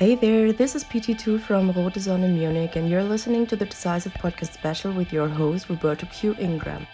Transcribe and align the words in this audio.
Hey 0.00 0.14
there, 0.14 0.50
this 0.54 0.74
is 0.74 0.82
PT2 0.82 1.42
from 1.42 1.72
Rote 1.72 2.00
Sonne 2.00 2.32
Munich, 2.32 2.74
and 2.74 2.88
you're 2.88 3.02
listening 3.02 3.46
to 3.48 3.54
the 3.54 3.66
Decisive 3.66 4.14
Podcast 4.14 4.54
special 4.54 4.92
with 4.92 5.12
your 5.12 5.28
host, 5.28 5.68
Roberto 5.68 6.06
Q. 6.06 6.34
Ingram. 6.38 6.86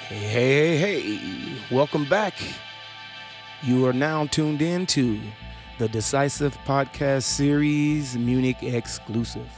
Hey, 0.00 0.16
hey, 0.16 0.76
hey, 0.76 1.00
hey, 1.00 1.56
welcome 1.70 2.04
back. 2.10 2.34
You 3.62 3.86
are 3.86 3.94
now 3.94 4.26
tuned 4.26 4.60
in 4.60 4.84
to 4.88 5.18
the 5.78 5.88
Decisive 5.88 6.58
Podcast 6.66 7.22
Series 7.22 8.18
Munich 8.18 8.62
exclusive. 8.62 9.48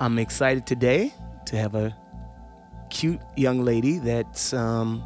I'm 0.00 0.18
excited 0.18 0.64
today 0.64 1.12
to 1.44 1.58
have 1.58 1.74
a 1.74 1.94
cute 2.88 3.20
young 3.36 3.62
lady 3.62 3.98
that's 3.98 4.54
um, 4.54 5.04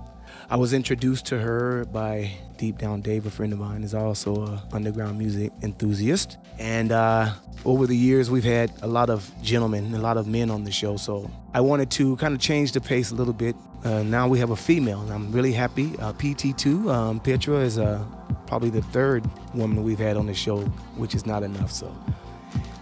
I 0.48 0.54
was 0.54 0.72
introduced 0.72 1.26
to 1.26 1.40
her 1.40 1.86
by 1.86 2.30
Deep 2.58 2.78
Down 2.78 3.00
Dave, 3.00 3.26
a 3.26 3.30
friend 3.30 3.52
of 3.52 3.58
mine, 3.58 3.82
is 3.82 3.94
also 3.94 4.46
a 4.46 4.62
underground 4.72 5.18
music 5.18 5.52
enthusiast. 5.62 6.38
And 6.58 6.92
uh, 6.92 7.32
over 7.64 7.86
the 7.86 7.96
years, 7.96 8.30
we've 8.30 8.44
had 8.44 8.72
a 8.82 8.86
lot 8.86 9.10
of 9.10 9.30
gentlemen, 9.42 9.94
a 9.94 9.98
lot 9.98 10.16
of 10.16 10.26
men 10.26 10.50
on 10.50 10.64
the 10.64 10.72
show. 10.72 10.96
So 10.96 11.30
I 11.52 11.60
wanted 11.60 11.90
to 11.92 12.16
kind 12.16 12.34
of 12.34 12.40
change 12.40 12.72
the 12.72 12.80
pace 12.80 13.10
a 13.10 13.14
little 13.14 13.32
bit. 13.32 13.56
Uh, 13.84 14.02
now 14.02 14.26
we 14.26 14.38
have 14.38 14.50
a 14.50 14.56
female, 14.56 15.00
and 15.02 15.12
I'm 15.12 15.30
really 15.32 15.52
happy. 15.52 15.94
Uh, 15.98 16.12
PT2, 16.14 16.92
um, 16.92 17.20
Petra 17.20 17.56
is 17.58 17.78
uh, 17.78 18.04
probably 18.46 18.70
the 18.70 18.82
third 18.82 19.24
woman 19.54 19.82
we've 19.84 19.98
had 19.98 20.16
on 20.16 20.26
the 20.26 20.34
show, 20.34 20.60
which 20.96 21.14
is 21.14 21.26
not 21.26 21.42
enough. 21.42 21.70
So 21.70 21.94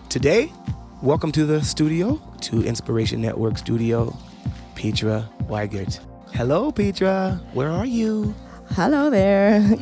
today, 0.09 0.53
welcome 1.03 1.33
to 1.33 1.45
the 1.45 1.63
studio, 1.63 2.21
to 2.43 2.63
Inspiration 2.65 3.21
Network 3.21 3.59
Studio, 3.59 4.17
Petra 4.75 5.29
Weigert. 5.43 6.01
Hello, 6.33 6.73
Petra. 6.73 7.41
Where 7.53 7.71
are 7.71 7.87
you? 7.87 8.35
Hello 8.71 9.11
there. 9.11 9.61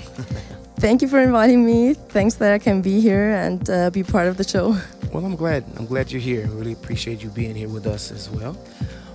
Thank 0.79 1.01
you 1.03 1.09
for 1.09 1.21
inviting 1.21 1.65
me. 1.65 1.95
Thanks 1.95 2.35
that 2.35 2.53
I 2.53 2.59
can 2.59 2.83
be 2.83 3.01
here 3.01 3.31
and 3.31 3.69
uh, 3.71 3.91
be 3.91 4.03
part 4.03 4.27
of 4.27 4.37
the 4.37 4.45
show. 4.45 4.77
Well, 5.13 5.25
I'm 5.25 5.37
glad. 5.37 5.65
I'm 5.77 5.87
glad 5.87 6.11
you're 6.11 6.21
here. 6.21 6.45
I 6.47 6.49
really 6.51 6.73
appreciate 6.73 7.23
you 7.23 7.29
being 7.31 7.55
here 7.55 7.69
with 7.69 7.87
us 7.87 8.11
as 8.11 8.29
well. 8.31 8.57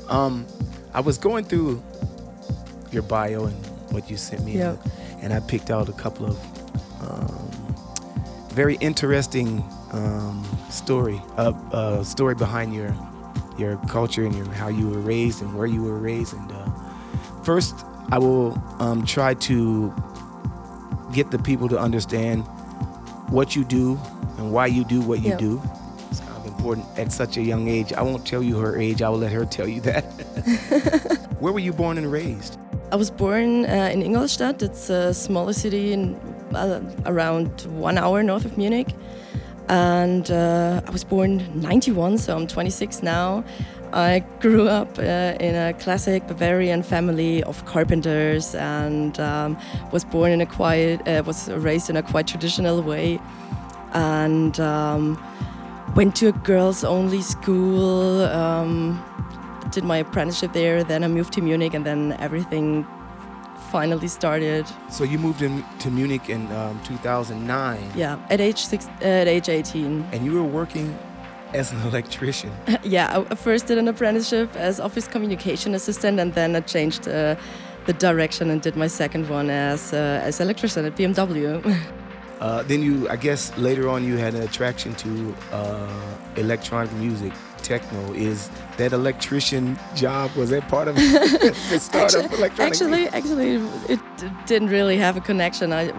Um, 0.08 0.46
I 0.94 1.02
was 1.02 1.18
going 1.18 1.44
through 1.46 1.84
your 2.92 3.04
bio 3.04 3.46
and 3.46 3.56
what 3.92 4.10
you 4.10 4.16
sent 4.18 4.44
me, 4.46 4.54
Yep. 4.58 4.80
and 5.22 5.34
I 5.34 5.40
picked 5.42 5.70
out 5.70 5.90
a 5.90 5.94
couple 5.94 6.26
of 6.26 6.38
um, 7.02 7.76
very 8.54 8.76
interesting 8.76 9.64
um, 9.92 10.46
story, 10.70 11.22
uh, 11.38 11.52
uh, 11.72 12.04
story 12.04 12.36
behind 12.36 12.74
your 12.74 12.96
your 13.58 13.78
culture 13.90 14.24
and 14.24 14.36
your 14.36 14.46
how 14.54 14.68
you 14.68 14.88
were 14.88 15.00
raised 15.00 15.42
and 15.42 15.56
where 15.58 15.66
you 15.68 15.82
were 15.84 15.98
raised. 15.98 16.34
And 16.34 16.52
uh, 16.52 16.70
first, 17.44 17.76
I 18.12 18.18
will 18.20 18.62
um, 18.80 19.06
try 19.06 19.34
to 19.34 19.94
get 21.14 21.32
the 21.32 21.40
people 21.40 21.68
to 21.70 21.78
understand 21.80 22.44
what 23.30 23.56
you 23.56 23.64
do 23.64 24.00
and 24.38 24.52
why 24.52 24.68
you 24.68 24.84
do 24.86 25.02
what 25.02 25.20
you 25.22 25.32
Yeah. 25.32 25.38
do. 25.38 25.62
It's 26.10 26.20
kind 26.22 26.38
of 26.38 26.46
important 26.46 26.86
at 26.98 27.12
such 27.12 27.38
a 27.38 27.42
young 27.42 27.68
age. 27.68 27.92
I 27.94 28.02
won't 28.02 28.26
tell 28.26 28.42
you 28.42 28.58
her 28.60 28.80
age. 28.80 29.02
I 29.02 29.10
will 29.10 29.18
let 29.20 29.32
her 29.34 29.46
tell 29.46 29.68
you 29.68 29.82
that. 29.82 30.04
Where 31.40 31.52
were 31.52 31.60
you 31.60 31.74
born 31.74 31.98
and 31.98 32.10
raised? 32.12 32.58
I 32.92 32.96
was 32.96 33.12
born 33.12 33.66
uh, 33.66 33.90
in 33.92 34.02
Ingolstadt. 34.02 34.62
It's 34.62 34.90
a 34.90 35.14
smaller 35.14 35.54
city 35.54 35.92
in 35.92 36.16
uh, 36.56 36.80
around 37.06 37.50
one 37.78 37.98
hour 37.98 38.24
north 38.24 38.46
of 38.46 38.58
Munich. 38.58 38.88
And 39.70 40.32
uh, 40.32 40.80
I 40.88 40.92
was 40.92 41.04
born 41.04 41.44
91, 41.60 42.20
so 42.20 42.38
I'm 42.38 42.48
26 42.48 43.04
now. 43.04 43.44
I 43.94 44.20
grew 44.40 44.68
up 44.68 45.00
uh, 45.00 45.36
in 45.40 45.56
a 45.56 45.74
classic 45.74 46.28
Bavarian 46.28 46.84
family 46.84 47.44
of 47.44 47.66
carpenters 47.66 48.54
and 48.56 49.20
um, 49.20 49.58
was 49.92 50.04
born 50.04 50.32
in 50.32 50.42
a 50.42 50.46
quiet, 50.46 51.08
uh, 51.08 51.24
was 51.26 51.50
raised 51.50 51.90
in 51.90 51.98
a 51.98 52.04
quite 52.04 52.28
traditional 52.28 52.82
way, 52.82 53.20
and 53.94 54.60
um, 54.60 55.18
went 55.96 56.16
to 56.18 56.28
a 56.28 56.32
girls-only 56.32 57.22
school. 57.22 58.24
Um, 58.26 59.04
did 59.72 59.84
my 59.84 59.98
apprenticeship 59.98 60.54
there. 60.54 60.84
Then 60.84 61.04
I 61.04 61.08
moved 61.08 61.34
to 61.34 61.42
Munich, 61.42 61.74
and 61.74 61.86
then 61.86 62.14
everything 62.20 62.86
finally 63.70 64.08
started. 64.08 64.66
So 64.90 65.04
you 65.04 65.18
moved 65.20 65.42
in 65.42 65.64
to 65.80 65.92
Munich 65.92 66.30
in 66.30 66.50
um, 66.54 66.80
2009, 66.84 67.92
Yeah, 67.96 68.18
at 68.30 68.40
age 68.40 68.60
six, 68.66 68.88
uh, 69.02 69.06
at 69.06 69.28
age 69.28 69.50
18. 69.50 70.06
and 70.14 70.26
you 70.26 70.34
were 70.34 70.44
working 70.44 70.98
as 71.54 71.72
an 71.72 71.82
electrician. 71.88 72.52
yeah, 72.84 73.24
I- 73.30 73.36
first 73.36 73.68
did 73.68 73.78
an 73.78 73.88
apprenticeship 73.88 74.56
as 74.56 74.80
office 74.80 75.08
communication 75.08 75.74
assistant, 75.76 76.20
and 76.20 76.34
then 76.34 76.56
I 76.56 76.62
changed 76.62 77.08
uh, 77.08 77.36
the 77.86 77.94
direction 77.94 78.50
and 78.50 78.62
did 78.62 78.76
my 78.76 78.88
second 78.88 79.30
one 79.30 79.50
as 79.50 79.94
uh, 79.94 80.22
as 80.24 80.40
electrician 80.40 80.86
at 80.86 80.96
BMW. 80.96 81.62
Uh, 82.40 82.62
then 82.64 82.84
you, 82.84 83.10
I 83.10 83.16
guess, 83.16 83.52
later 83.58 83.90
on 83.90 84.04
you 84.04 84.18
had 84.18 84.36
an 84.36 84.44
attraction 84.44 84.94
to 84.94 85.36
uh, 85.52 85.90
electronic 86.36 86.92
music, 86.94 87.34
techno. 87.64 88.14
Is 88.14 88.52
that 88.78 88.94
electrician 88.94 89.78
job 89.96 90.30
was 90.36 90.52
that 90.52 90.68
part 90.68 90.88
of 90.88 90.96
the 90.96 91.80
start 91.80 92.14
of 92.14 92.32
electronic? 92.34 92.60
actually, 92.60 93.08
actually, 93.08 93.56
it 93.90 94.00
didn't 94.46 94.70
really 94.70 94.98
have 94.98 95.18
a 95.18 95.22
connection. 95.22 95.74
I 95.74 95.90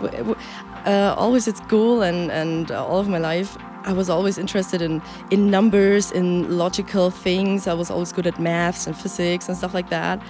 uh, 0.86 1.14
always 1.18 1.48
at 1.48 1.56
school 1.56 2.02
and 2.02 2.30
and 2.30 2.70
all 2.70 3.00
of 3.00 3.08
my 3.08 3.18
life. 3.18 3.58
I 3.88 3.92
was 3.92 4.10
always 4.10 4.36
interested 4.36 4.82
in, 4.82 5.00
in 5.30 5.50
numbers, 5.50 6.12
in 6.12 6.58
logical 6.58 7.10
things. 7.10 7.66
I 7.66 7.72
was 7.72 7.90
always 7.90 8.12
good 8.12 8.26
at 8.26 8.38
maths 8.38 8.86
and 8.86 8.94
physics 8.94 9.48
and 9.48 9.56
stuff 9.56 9.72
like 9.72 9.88
that. 9.88 10.20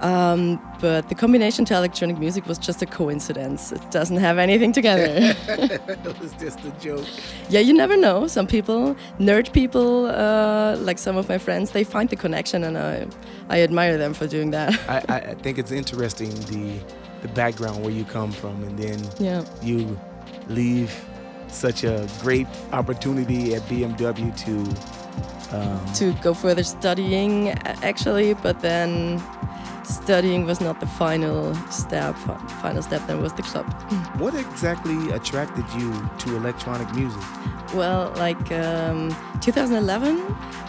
Um, 0.00 0.60
but 0.80 1.08
the 1.08 1.16
combination 1.16 1.64
to 1.66 1.74
electronic 1.76 2.18
music 2.18 2.46
was 2.46 2.56
just 2.56 2.80
a 2.82 2.86
coincidence. 2.86 3.72
It 3.72 3.90
doesn't 3.90 4.18
have 4.18 4.38
anything 4.38 4.72
together. 4.72 5.08
it 5.48 6.20
was 6.20 6.32
just 6.34 6.64
a 6.64 6.70
joke. 6.80 7.04
yeah, 7.48 7.58
you 7.58 7.74
never 7.74 7.96
know. 7.96 8.28
Some 8.28 8.46
people, 8.46 8.96
nerd 9.18 9.52
people, 9.52 10.06
uh, 10.06 10.76
like 10.76 10.98
some 10.98 11.16
of 11.16 11.28
my 11.28 11.36
friends, 11.36 11.72
they 11.72 11.82
find 11.82 12.08
the 12.08 12.16
connection, 12.16 12.62
and 12.62 12.78
I, 12.78 13.08
I 13.48 13.60
admire 13.60 13.98
them 13.98 14.14
for 14.14 14.28
doing 14.28 14.52
that. 14.52 14.78
I, 14.88 15.16
I 15.16 15.34
think 15.42 15.58
it's 15.58 15.72
interesting 15.72 16.30
the 16.46 16.80
the 17.22 17.28
background 17.28 17.82
where 17.82 17.92
you 17.92 18.04
come 18.04 18.32
from, 18.32 18.62
and 18.62 18.78
then 18.78 18.98
yeah. 19.18 19.44
you 19.60 19.98
leave 20.48 20.90
such 21.52 21.84
a 21.84 22.08
great 22.20 22.46
opportunity 22.72 23.54
at 23.54 23.62
BMW 23.62 24.34
to 24.44 25.56
um, 25.56 25.92
to 25.94 26.12
go 26.22 26.32
further 26.34 26.62
studying 26.62 27.50
actually 27.82 28.34
but 28.34 28.60
then 28.60 29.20
studying 29.82 30.46
was 30.46 30.60
not 30.60 30.78
the 30.78 30.86
final 30.86 31.52
step 31.70 32.14
Fi- 32.14 32.38
final 32.62 32.82
step 32.82 33.04
then 33.08 33.20
was 33.20 33.32
the 33.32 33.42
club 33.42 33.66
what 34.18 34.34
exactly 34.34 35.10
attracted 35.10 35.64
you 35.76 36.08
to 36.18 36.36
electronic 36.36 36.92
music? 36.94 37.20
well 37.74 38.12
like 38.16 38.52
um, 38.52 39.10
2011 39.40 40.20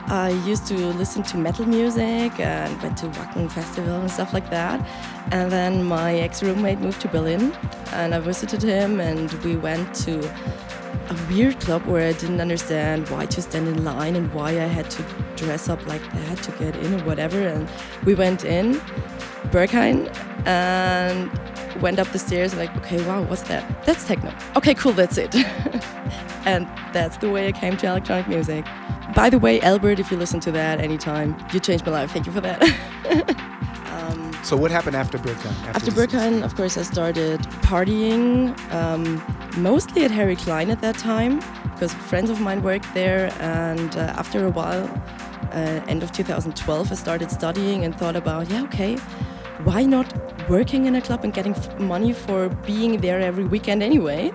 i 0.07 0.29
used 0.47 0.65
to 0.65 0.75
listen 0.93 1.21
to 1.21 1.37
metal 1.37 1.65
music 1.67 2.39
and 2.39 2.81
went 2.81 2.97
to 2.97 3.05
wacken 3.09 3.49
festival 3.51 3.99
and 4.01 4.09
stuff 4.09 4.33
like 4.33 4.49
that 4.49 4.79
and 5.31 5.51
then 5.51 5.83
my 5.83 6.15
ex-roommate 6.15 6.79
moved 6.79 6.99
to 7.01 7.07
berlin 7.07 7.53
and 7.93 8.13
i 8.13 8.19
visited 8.19 8.61
him 8.61 8.99
and 8.99 9.31
we 9.43 9.55
went 9.55 9.93
to 9.93 10.19
a 11.09 11.27
weird 11.29 11.59
club 11.59 11.85
where 11.85 12.07
I 12.07 12.13
didn't 12.13 12.39
understand 12.39 13.09
why 13.09 13.25
to 13.25 13.41
stand 13.41 13.67
in 13.67 13.83
line 13.83 14.15
and 14.15 14.33
why 14.33 14.51
I 14.51 14.67
had 14.77 14.89
to 14.91 15.03
dress 15.35 15.67
up 15.67 15.85
like 15.85 16.01
that 16.13 16.37
to 16.43 16.51
get 16.53 16.75
in 16.77 16.99
or 16.99 17.03
whatever. 17.03 17.39
And 17.39 17.69
we 18.05 18.15
went 18.15 18.45
in, 18.45 18.75
Berghain, 19.51 20.09
and 20.47 21.29
went 21.81 21.99
up 21.99 22.07
the 22.09 22.19
stairs 22.19 22.55
like, 22.55 22.75
okay, 22.77 23.05
wow, 23.05 23.23
what's 23.23 23.43
that? 23.43 23.85
That's 23.85 24.05
techno. 24.07 24.33
Okay, 24.55 24.73
cool, 24.73 24.93
that's 24.93 25.17
it. 25.17 25.35
and 26.45 26.65
that's 26.93 27.17
the 27.17 27.29
way 27.29 27.47
I 27.47 27.51
came 27.51 27.75
to 27.77 27.87
electronic 27.87 28.27
music. 28.27 28.65
By 29.13 29.29
the 29.29 29.39
way, 29.39 29.59
Albert, 29.61 29.99
if 29.99 30.11
you 30.11 30.17
listen 30.17 30.39
to 30.41 30.51
that 30.53 30.79
anytime, 30.79 31.35
you 31.51 31.59
changed 31.59 31.85
my 31.85 31.91
life. 31.91 32.11
Thank 32.11 32.25
you 32.25 32.31
for 32.31 32.41
that. 32.41 32.61
So 34.43 34.57
what 34.57 34.71
happened 34.71 34.95
after 34.95 35.17
Berghain? 35.17 35.53
after 35.75 35.91
this- 35.91 35.93
Berghain, 36.07 36.43
of 36.43 36.55
course, 36.55 36.77
I 36.77 36.83
started 36.83 37.39
partying, 37.61 38.55
um, 38.73 39.21
mostly 39.57 40.03
at 40.03 40.11
Harry 40.11 40.35
Klein 40.35 40.69
at 40.71 40.81
that 40.81 40.97
time, 40.97 41.39
because 41.73 41.93
friends 41.93 42.29
of 42.29 42.39
mine 42.41 42.61
worked 42.63 42.91
there. 42.93 43.31
And 43.39 43.95
uh, 43.95 44.13
after 44.21 44.45
a 44.45 44.49
while, 44.49 44.89
uh, 45.53 45.81
end 45.87 46.01
of 46.03 46.11
2012, 46.11 46.91
I 46.91 46.95
started 46.95 47.29
studying 47.31 47.85
and 47.85 47.95
thought 47.95 48.15
about, 48.15 48.49
yeah, 48.49 48.63
okay, 48.63 48.95
why 49.63 49.83
not 49.83 50.07
working 50.49 50.85
in 50.85 50.95
a 50.95 51.01
club 51.01 51.23
and 51.23 51.33
getting 51.33 51.53
f- 51.55 51.79
money 51.79 52.13
for 52.13 52.49
being 52.65 52.99
there 52.99 53.19
every 53.19 53.43
weekend 53.45 53.83
anyway? 53.83 54.31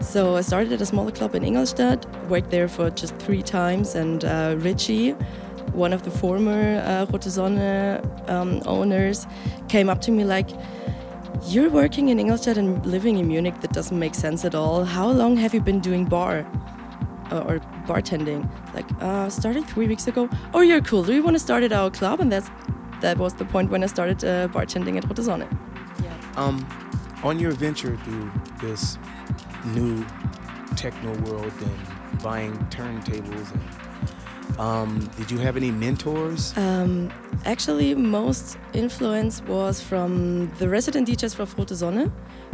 So 0.00 0.36
I 0.36 0.40
started 0.42 0.72
at 0.72 0.80
a 0.80 0.86
smaller 0.86 1.12
club 1.12 1.34
in 1.36 1.44
Ingolstadt, 1.44 2.04
worked 2.28 2.50
there 2.50 2.68
for 2.68 2.90
just 2.90 3.14
three 3.18 3.42
times, 3.42 3.94
and 3.94 4.24
uh, 4.24 4.56
Richie, 4.58 5.14
one 5.72 5.92
of 5.92 6.02
the 6.02 6.10
former 6.10 6.82
uh, 6.84 7.06
Rote 7.10 7.24
Sonne 7.24 8.00
um, 8.28 8.62
owners, 8.66 9.26
came 9.68 9.88
up 9.88 10.00
to 10.02 10.10
me 10.10 10.24
like, 10.24 10.50
"You're 11.46 11.70
working 11.70 12.08
in 12.08 12.18
Ingolstadt 12.18 12.56
and 12.56 12.84
living 12.86 13.18
in 13.18 13.28
Munich. 13.28 13.60
That 13.60 13.72
doesn't 13.72 13.98
make 13.98 14.14
sense 14.14 14.44
at 14.44 14.54
all. 14.54 14.84
How 14.84 15.10
long 15.10 15.36
have 15.36 15.54
you 15.54 15.60
been 15.60 15.80
doing 15.80 16.04
bar 16.04 16.46
uh, 17.30 17.40
or 17.40 17.60
bartending?" 17.86 18.48
Like, 18.74 18.86
uh, 19.00 19.28
started 19.30 19.66
three 19.66 19.86
weeks 19.86 20.06
ago. 20.06 20.28
Oh, 20.52 20.60
you're 20.60 20.80
cool. 20.80 21.04
Do 21.04 21.12
you 21.12 21.22
want 21.22 21.34
to 21.34 21.40
start 21.40 21.62
at 21.62 21.72
our 21.72 21.90
club? 21.90 22.20
And 22.20 22.30
that's 22.30 22.50
that 23.00 23.18
was 23.18 23.34
the 23.34 23.44
point 23.44 23.70
when 23.70 23.82
I 23.82 23.86
started 23.86 24.24
uh, 24.24 24.48
bartending 24.48 24.96
at 24.96 25.04
Rote 25.04 25.24
Sonne. 25.24 25.46
Yeah. 26.02 26.12
Um, 26.36 26.66
on 27.22 27.38
your 27.38 27.52
venture 27.52 27.96
through 28.04 28.30
this 28.60 28.98
new 29.66 30.04
techno 30.76 31.12
world 31.30 31.52
and 31.60 32.22
buying 32.22 32.56
turntables. 32.70 33.52
And, 33.52 33.62
um, 34.58 35.10
did 35.16 35.30
you 35.30 35.38
have 35.38 35.56
any 35.56 35.70
mentors? 35.70 36.56
Um, 36.56 37.12
actually, 37.44 37.94
most 37.94 38.56
influence 38.72 39.42
was 39.42 39.80
from 39.80 40.52
the 40.58 40.68
resident 40.68 41.08
DJs 41.08 41.34
from 41.34 41.48
Rote 41.58 41.70
Sonne 41.70 42.12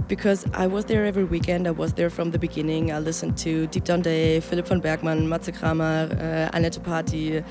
because 0.08 0.44
I 0.55 0.67
was 0.67 0.85
there 0.87 1.05
every 1.05 1.25
weekend. 1.25 1.67
I 1.67 1.70
was 1.70 1.93
there 1.93 2.11
from 2.11 2.31
the 2.31 2.38
beginning. 2.38 2.93
I 2.93 2.99
listened 2.99 3.37
to 3.38 3.67
Deep 3.69 3.85
Down 3.85 4.02
Dave, 4.02 4.44
Philipp 4.44 4.67
von 4.67 4.81
Bergmann, 4.81 5.26
Matze 5.29 5.56
Kramer, 5.56 6.08
uh, 6.11 6.56
Annette 6.56 6.82
Party, 6.82 7.44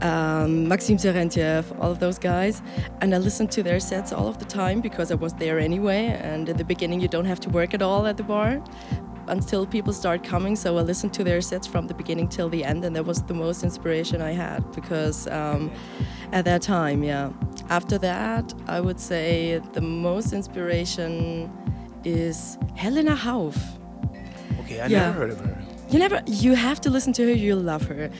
um, 0.00 0.68
Maxim 0.68 0.96
Terentiev, 0.96 1.64
all 1.80 1.90
of 1.90 2.00
those 2.00 2.18
guys. 2.18 2.62
And 3.00 3.14
I 3.14 3.18
listened 3.18 3.52
to 3.52 3.62
their 3.62 3.80
sets 3.80 4.12
all 4.12 4.28
of 4.28 4.38
the 4.38 4.44
time 4.44 4.80
because 4.80 5.10
I 5.12 5.14
was 5.14 5.32
there 5.34 5.58
anyway. 5.58 6.18
And 6.22 6.48
in 6.48 6.56
the 6.56 6.64
beginning, 6.64 7.00
you 7.00 7.08
don't 7.08 7.26
have 7.26 7.40
to 7.40 7.50
work 7.50 7.74
at 7.74 7.82
all 7.82 8.06
at 8.06 8.16
the 8.16 8.24
bar 8.24 8.62
until 9.32 9.66
people 9.76 9.92
start 10.02 10.20
coming. 10.32 10.54
So 10.56 10.68
I 10.78 10.82
listened 10.82 11.12
to 11.18 11.24
their 11.24 11.40
sets 11.40 11.66
from 11.72 11.86
the 11.90 11.94
beginning 12.02 12.28
till 12.36 12.48
the 12.56 12.62
end, 12.70 12.84
and 12.86 12.92
that 12.96 13.04
was 13.12 13.18
the 13.30 13.34
most 13.34 13.60
inspiration 13.68 14.20
I 14.30 14.32
had 14.44 14.60
because 14.78 15.18
um, 15.28 15.62
at 16.32 16.44
that 16.44 16.62
time, 16.62 17.02
yeah. 17.02 17.30
After 17.78 17.96
that, 18.10 18.44
I 18.76 18.78
would 18.86 19.00
say 19.00 19.60
the 19.72 19.80
most 19.80 20.32
inspiration 20.32 21.50
is 22.04 22.58
Helena 22.76 23.14
Hauff. 23.24 23.56
Okay, 24.60 24.78
I 24.80 24.86
Yeah. 24.86 25.06
never 25.06 25.18
heard 25.20 25.30
of 25.30 25.40
her. 25.40 25.56
You 25.92 25.98
never, 25.98 26.22
you 26.26 26.54
have 26.54 26.80
to 26.84 26.90
listen 26.90 27.12
to 27.14 27.22
her. 27.28 27.32
You'll 27.44 27.66
love 27.74 27.82
her. 27.92 28.10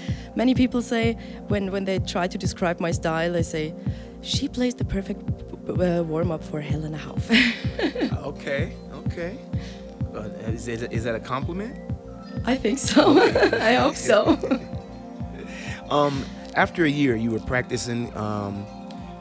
Many 0.43 0.55
people 0.55 0.83
say 0.83 1.05
when 1.49 1.71
when 1.75 1.85
they 1.89 1.99
try 2.15 2.27
to 2.35 2.39
describe 2.39 2.77
my 2.81 2.93
style, 2.93 3.33
they 3.33 3.43
say 3.43 3.75
she 4.23 4.47
plays 4.57 4.75
the 4.75 4.85
perfect 4.85 5.21
uh, 5.69 6.03
warm 6.13 6.31
up 6.31 6.43
for 6.51 6.61
Helena 6.61 6.99
Hauff. 7.07 7.25
Okay, 8.33 8.63
okay. 9.07 9.33
Uh, 10.15 10.21
is, 10.49 10.69
it, 10.69 10.93
is 10.93 11.05
that 11.05 11.15
a 11.15 11.21
compliment? 11.21 11.79
I 12.45 12.55
think 12.57 12.79
so. 12.79 13.19
I 13.53 13.75
hope 13.75 13.97
so. 13.97 14.39
Um, 15.91 16.25
after 16.55 16.87
a 16.87 16.89
year, 16.89 17.17
you 17.17 17.31
were 17.31 17.41
practicing 17.41 18.17
um, 18.17 18.65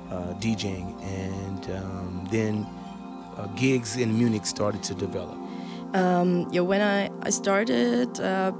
uh, 0.09 0.33
DJing, 0.39 1.01
and 1.03 1.69
um, 1.71 2.27
then 2.31 2.65
uh, 3.35 3.47
gigs 3.57 3.97
in 3.97 4.17
Munich 4.17 4.45
started 4.45 4.81
to 4.83 4.93
develop. 4.93 5.37
Um, 5.93 6.47
yeah, 6.49 6.61
when 6.61 6.81
I 6.81 7.09
I 7.23 7.29
started 7.29 8.21
uh, 8.21 8.53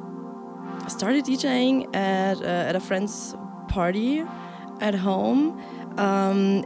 I 0.84 0.90
started 0.90 1.24
DJing 1.24 1.96
at 1.96 2.42
uh, 2.42 2.70
at 2.70 2.76
a 2.76 2.82
friend's 2.82 3.34
party 3.70 4.26
at 4.82 4.94
home. 4.96 5.58
Um, 5.98 6.64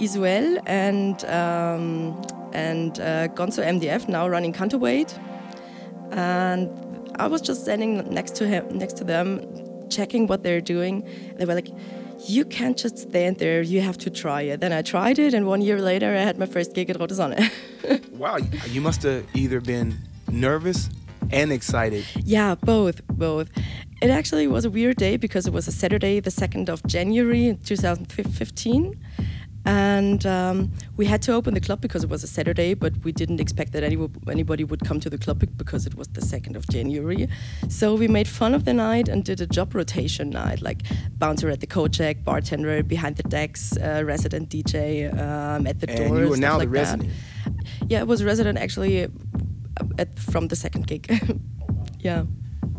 Isuel 0.00 0.60
and 0.66 1.24
um, 1.26 2.20
and 2.52 2.98
uh, 3.00 3.28
Gonzo 3.28 3.64
MDF 3.64 4.08
now 4.08 4.28
running 4.28 4.52
Counterweight, 4.52 5.18
and 6.10 6.68
I 7.16 7.26
was 7.26 7.40
just 7.40 7.62
standing 7.62 8.08
next 8.10 8.34
to 8.36 8.46
him, 8.46 8.66
next 8.76 8.96
to 8.98 9.04
them, 9.04 9.40
checking 9.90 10.26
what 10.26 10.42
they're 10.42 10.60
doing. 10.60 11.06
They 11.36 11.44
were 11.44 11.54
like, 11.54 11.68
"You 12.26 12.44
can't 12.44 12.76
just 12.76 12.98
stand 12.98 13.38
there. 13.38 13.62
You 13.62 13.80
have 13.82 13.98
to 13.98 14.10
try 14.10 14.42
it." 14.42 14.60
Then 14.60 14.72
I 14.72 14.82
tried 14.82 15.18
it, 15.18 15.34
and 15.34 15.46
one 15.46 15.60
year 15.62 15.80
later, 15.80 16.08
I 16.14 16.22
had 16.22 16.38
my 16.38 16.46
first 16.46 16.74
gig 16.74 16.90
at 16.90 16.98
Rote 17.00 17.10
Sonne. 17.12 17.36
Wow, 18.12 18.36
you- 18.36 18.48
you 18.74 18.80
must 18.80 19.02
have 19.02 19.24
either 19.34 19.60
been 19.60 19.98
nervous 20.30 20.88
and 21.32 21.50
excited. 21.50 22.04
Yeah, 22.24 22.54
both, 22.54 23.04
both. 23.08 23.48
It 24.00 24.10
actually 24.10 24.46
was 24.46 24.64
a 24.64 24.70
weird 24.70 24.96
day 24.96 25.16
because 25.16 25.46
it 25.48 25.52
was 25.52 25.66
a 25.68 25.72
Saturday, 25.72 26.20
the 26.20 26.30
2nd 26.30 26.68
of 26.68 26.82
January 26.86 27.58
2015. 27.64 28.96
And 29.64 30.26
um, 30.26 30.72
we 30.96 31.06
had 31.06 31.22
to 31.22 31.32
open 31.32 31.54
the 31.54 31.60
club 31.60 31.80
because 31.80 32.02
it 32.02 32.10
was 32.10 32.24
a 32.24 32.26
Saturday, 32.26 32.74
but 32.74 32.92
we 33.04 33.12
didn't 33.12 33.40
expect 33.40 33.72
that 33.72 33.84
any, 33.84 33.96
anybody 34.28 34.64
would 34.64 34.80
come 34.84 34.98
to 35.00 35.08
the 35.08 35.18
club 35.18 35.38
because 35.56 35.86
it 35.86 35.94
was 35.94 36.08
the 36.08 36.20
2nd 36.20 36.56
of 36.56 36.66
January. 36.68 37.28
So 37.68 37.94
we 37.94 38.08
made 38.08 38.26
fun 38.26 38.54
of 38.54 38.64
the 38.64 38.72
night 38.74 39.08
and 39.08 39.24
did 39.24 39.40
a 39.40 39.46
job 39.46 39.74
rotation 39.74 40.30
night, 40.30 40.62
like 40.62 40.82
bouncer 41.16 41.48
at 41.48 41.60
the 41.60 41.66
Kojak, 41.68 42.24
bartender 42.24 42.82
behind 42.82 43.16
the 43.16 43.22
decks, 43.24 43.76
uh, 43.76 44.02
resident 44.04 44.48
DJ 44.48 45.12
um, 45.12 45.66
at 45.66 45.78
the 45.80 45.88
And 45.90 46.08
doors. 46.08 46.20
you 46.20 46.28
were 46.30 46.36
now 46.36 46.54
the 46.58 46.64
like 46.64 46.70
that. 46.70 46.78
resident. 46.98 47.10
Yeah, 47.88 48.00
it 48.00 48.06
was 48.08 48.24
resident 48.24 48.58
actually 48.58 49.04
uh, 49.04 49.08
at, 49.98 50.18
from 50.18 50.48
the 50.48 50.56
second 50.56 50.88
gig. 50.88 51.06
yeah. 52.00 52.24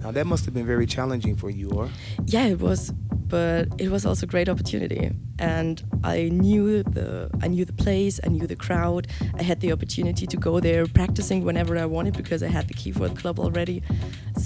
Now 0.02 0.12
that 0.12 0.28
must 0.28 0.44
have 0.46 0.54
been 0.54 0.66
very 0.66 0.86
challenging 0.86 1.38
for 1.38 1.50
you, 1.50 1.70
or? 1.70 1.90
yeah 2.26 2.46
it 2.48 2.60
was 2.60 2.92
but 3.34 3.68
it 3.80 3.90
was 3.90 4.06
also 4.06 4.24
a 4.28 4.32
great 4.34 4.48
opportunity. 4.54 5.04
And 5.40 5.76
i 6.04 6.18
knew 6.42 6.84
the 6.98 7.08
i 7.46 7.48
knew 7.54 7.66
the 7.66 7.78
place 7.86 8.16
i 8.26 8.28
knew 8.36 8.46
the 8.54 8.60
crowd. 8.66 9.04
I 9.42 9.44
had 9.50 9.58
the 9.66 9.72
opportunity 9.76 10.26
to 10.34 10.38
go 10.48 10.54
there 10.68 10.84
practicing 11.00 11.40
whenever 11.48 11.74
i 11.86 11.88
wanted 11.96 12.14
because 12.22 12.42
i 12.48 12.50
had 12.58 12.66
the 12.72 12.78
key 12.82 12.92
for 12.98 13.06
the 13.12 13.16
club 13.22 13.36
already. 13.46 13.78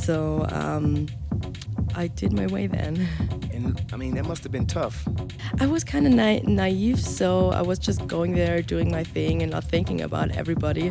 So 0.05 0.15
um, 0.61 1.07
i 2.03 2.05
did 2.21 2.31
my 2.41 2.47
way 2.55 2.63
then. 2.77 2.93
And 3.57 3.67
I 3.91 3.97
mean, 4.01 4.13
that 4.17 4.25
must 4.31 4.43
have 4.45 4.53
been 4.57 4.67
tough. 4.79 4.97
i 5.63 5.65
was 5.75 5.83
kind 5.93 6.05
of 6.07 6.13
na- 6.21 6.45
naive 6.63 6.99
so 7.19 7.27
i 7.61 7.63
was 7.71 7.77
just 7.87 7.99
going 8.15 8.31
there 8.41 8.57
doing 8.73 8.89
my 8.97 9.03
thing 9.15 9.35
and 9.43 9.49
not 9.55 9.63
thinking 9.73 9.99
about 10.07 10.27
everybody 10.41 10.87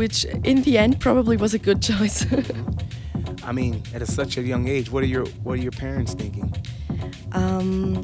which 0.00 0.18
in 0.50 0.56
the 0.66 0.74
end 0.84 0.92
probably 1.06 1.36
was 1.44 1.52
a 1.54 1.62
good 1.68 1.80
choice 1.90 2.18
I 3.44 3.52
mean, 3.52 3.82
at 3.94 4.02
a, 4.02 4.06
such 4.06 4.36
a 4.36 4.42
young 4.42 4.68
age, 4.68 4.90
what 4.90 5.02
are 5.02 5.06
your 5.06 5.26
what 5.42 5.54
are 5.58 5.62
your 5.62 5.72
parents 5.72 6.14
thinking? 6.14 6.52
Um, 7.32 8.02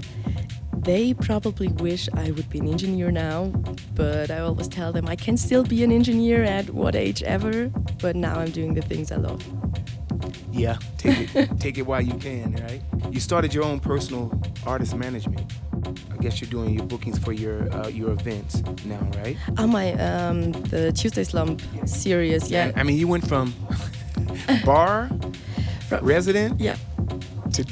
they 0.83 1.15
probably 1.15 1.69
wish 1.69 2.09
I 2.15 2.31
would 2.31 2.49
be 2.51 2.59
an 2.59 2.69
engineer 2.69 3.11
now, 3.11 3.47
but 3.95 4.31
I 4.31 4.39
always 4.41 4.69
tell 4.69 4.93
them 4.93 5.09
I 5.09 5.17
can 5.17 5.37
still 5.37 5.63
be 5.63 5.85
an 5.85 5.93
engineer 5.93 6.43
at 6.43 6.71
what 6.71 6.95
age 6.95 7.23
ever, 7.23 7.71
but 8.01 8.17
now 8.17 8.39
I'm 8.39 8.51
doing 8.51 8.75
the 8.75 8.83
things 8.83 9.13
I 9.13 9.17
love. 9.17 9.43
Yeah, 10.53 10.79
take 10.99 11.35
it 11.35 11.51
take 11.61 11.79
it 11.79 11.83
while 11.83 12.01
you 12.01 12.15
can, 12.15 12.55
right? 12.57 12.83
You 13.11 13.21
started 13.21 13.55
your 13.55 13.65
own 13.65 13.81
personal 13.81 14.33
artist 14.67 14.95
management. 14.97 15.53
I 16.13 16.17
guess 16.19 16.41
you're 16.41 16.51
doing 16.51 16.75
your 16.75 16.85
bookings 16.85 17.19
for 17.19 17.33
your 17.33 17.73
uh, 17.75 17.89
your 17.89 18.11
events 18.11 18.63
now, 18.85 19.01
right? 19.19 19.37
Oh 19.59 19.67
my, 19.67 19.93
um, 19.95 20.53
the 20.53 20.93
Tuesday 20.93 21.25
Slump 21.25 21.63
series, 21.87 22.51
yeah. 22.51 22.73
I 22.77 22.83
mean, 22.83 22.97
you 22.99 23.09
went 23.09 23.27
from 23.27 23.55
bar 24.65 25.09
Fro- 25.89 26.01
resident 26.03 26.61
Yeah, 26.61 26.77
to 27.53 27.65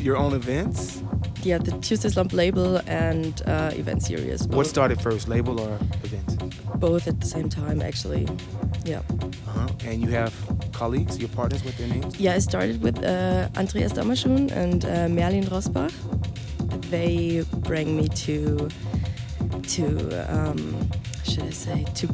your 0.00 0.16
own 0.16 0.32
events. 0.34 1.02
yeah, 1.42 1.58
the 1.58 1.72
Tuesday 1.80 2.08
Slump 2.08 2.32
label 2.32 2.78
and 2.86 3.42
uh, 3.46 3.70
event 3.74 4.02
series. 4.02 4.46
What 4.48 4.66
started 4.66 5.00
first, 5.00 5.28
label 5.28 5.60
or 5.60 5.78
events? 6.04 6.34
Both 6.76 7.06
at 7.08 7.20
the 7.20 7.26
same 7.26 7.48
time, 7.48 7.82
actually. 7.82 8.26
Yeah. 8.84 9.02
Uh-huh. 9.48 9.68
And 9.84 10.00
you 10.02 10.08
have 10.10 10.32
colleagues, 10.72 11.18
your 11.18 11.28
partners, 11.28 11.62
with 11.64 11.76
their 11.78 11.88
names? 11.88 12.18
Yeah, 12.18 12.34
I 12.34 12.38
started 12.40 12.82
with 12.82 12.98
uh, 13.04 13.48
Andreas 13.56 13.92
Damerschun 13.92 14.50
and 14.52 14.84
uh, 14.84 15.08
Merlin 15.08 15.44
Rosbach. 15.44 15.92
They 16.90 17.44
bring 17.68 17.96
me 17.96 18.08
to 18.26 18.68
to 19.74 19.86
um, 20.34 20.88
should 21.30 21.44
I 21.44 21.50
say 21.50 21.84
to 21.94 22.08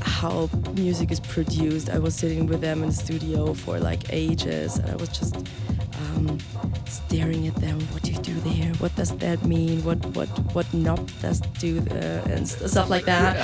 how 0.00 0.50
music 0.74 1.10
is 1.10 1.20
produced. 1.20 1.88
I 1.88 1.98
was 1.98 2.14
sitting 2.14 2.46
with 2.46 2.60
them 2.60 2.82
in 2.82 2.90
the 2.90 2.94
studio 2.94 3.54
for 3.54 3.78
like 3.80 4.12
ages, 4.12 4.76
and 4.78 4.90
I 4.90 4.96
was 4.96 5.08
just 5.08 5.36
um, 5.36 6.38
staring 6.86 7.46
at 7.46 7.54
them. 7.56 7.80
What 7.92 8.02
do 8.02 8.12
you 8.12 8.18
do 8.18 8.34
there? 8.40 8.74
What 8.74 8.94
does 8.94 9.16
that 9.16 9.42
mean? 9.46 9.82
What 9.84 10.04
what 10.14 10.28
what 10.54 10.66
knob 10.74 11.10
does 11.22 11.40
do 11.58 11.78
and 12.26 12.46
stuff 12.46 12.90
like 12.90 13.06
that. 13.06 13.34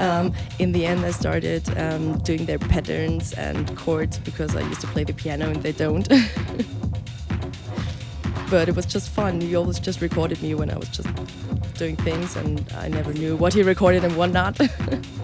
Um, 0.00 0.34
in 0.58 0.72
the 0.72 0.84
end, 0.84 1.04
I 1.04 1.12
started 1.12 1.62
um, 1.78 2.18
doing 2.18 2.44
their 2.46 2.58
patterns 2.58 3.32
and 3.34 3.76
chords 3.76 4.18
because 4.18 4.56
I 4.56 4.62
used 4.62 4.80
to 4.80 4.88
play 4.88 5.04
the 5.04 5.14
piano 5.14 5.48
and 5.48 5.62
they 5.62 5.72
don't. 5.72 6.08
but 8.52 8.68
it 8.68 8.76
was 8.76 8.84
just 8.84 9.08
fun. 9.08 9.40
He 9.40 9.56
always 9.56 9.80
just 9.80 10.02
recorded 10.02 10.42
me 10.42 10.54
when 10.54 10.68
I 10.70 10.76
was 10.76 10.90
just 10.90 11.08
doing 11.72 11.96
things, 11.96 12.36
and 12.36 12.62
I 12.76 12.86
never 12.86 13.14
knew 13.14 13.34
what 13.34 13.54
he 13.54 13.62
recorded 13.62 14.04
and 14.04 14.14
what 14.14 14.30
not. 14.30 14.60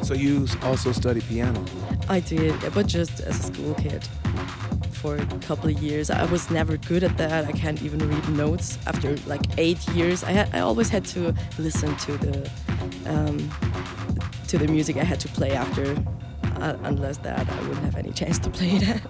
So 0.03 0.15
you 0.15 0.47
also 0.63 0.93
studied 0.93 1.25
piano. 1.25 1.63
I 2.09 2.21
did, 2.21 2.55
but 2.73 2.87
just 2.87 3.21
as 3.21 3.39
a 3.41 3.43
school 3.53 3.75
kid 3.75 4.03
for 4.93 5.17
a 5.17 5.27
couple 5.49 5.69
of 5.69 5.83
years. 5.83 6.09
I 6.09 6.25
was 6.27 6.51
never 6.51 6.79
good 6.79 7.03
at 7.03 7.19
that. 7.19 7.45
I 7.45 7.53
can't 7.53 7.83
even 7.83 7.99
read 8.09 8.29
notes 8.31 8.79
after 8.87 9.17
like 9.27 9.43
eight 9.59 9.87
years. 9.89 10.25
I 10.25 10.31
had, 10.31 10.55
I 10.55 10.61
always 10.61 10.89
had 10.89 11.05
to 11.07 11.35
listen 11.59 11.95
to 11.97 12.13
the 12.17 12.51
um, 13.07 13.37
to 14.47 14.57
the 14.57 14.69
music 14.69 14.97
I 14.97 15.05
had 15.05 15.21
to 15.21 15.29
play 15.29 15.53
after. 15.53 15.85
Uh, 16.63 16.77
unless 16.85 17.19
that, 17.19 17.47
I 17.47 17.61
wouldn't 17.63 17.85
have 17.85 17.97
any 17.97 18.13
chance 18.13 18.39
to 18.39 18.51
play 18.51 18.71
it. 18.81 19.01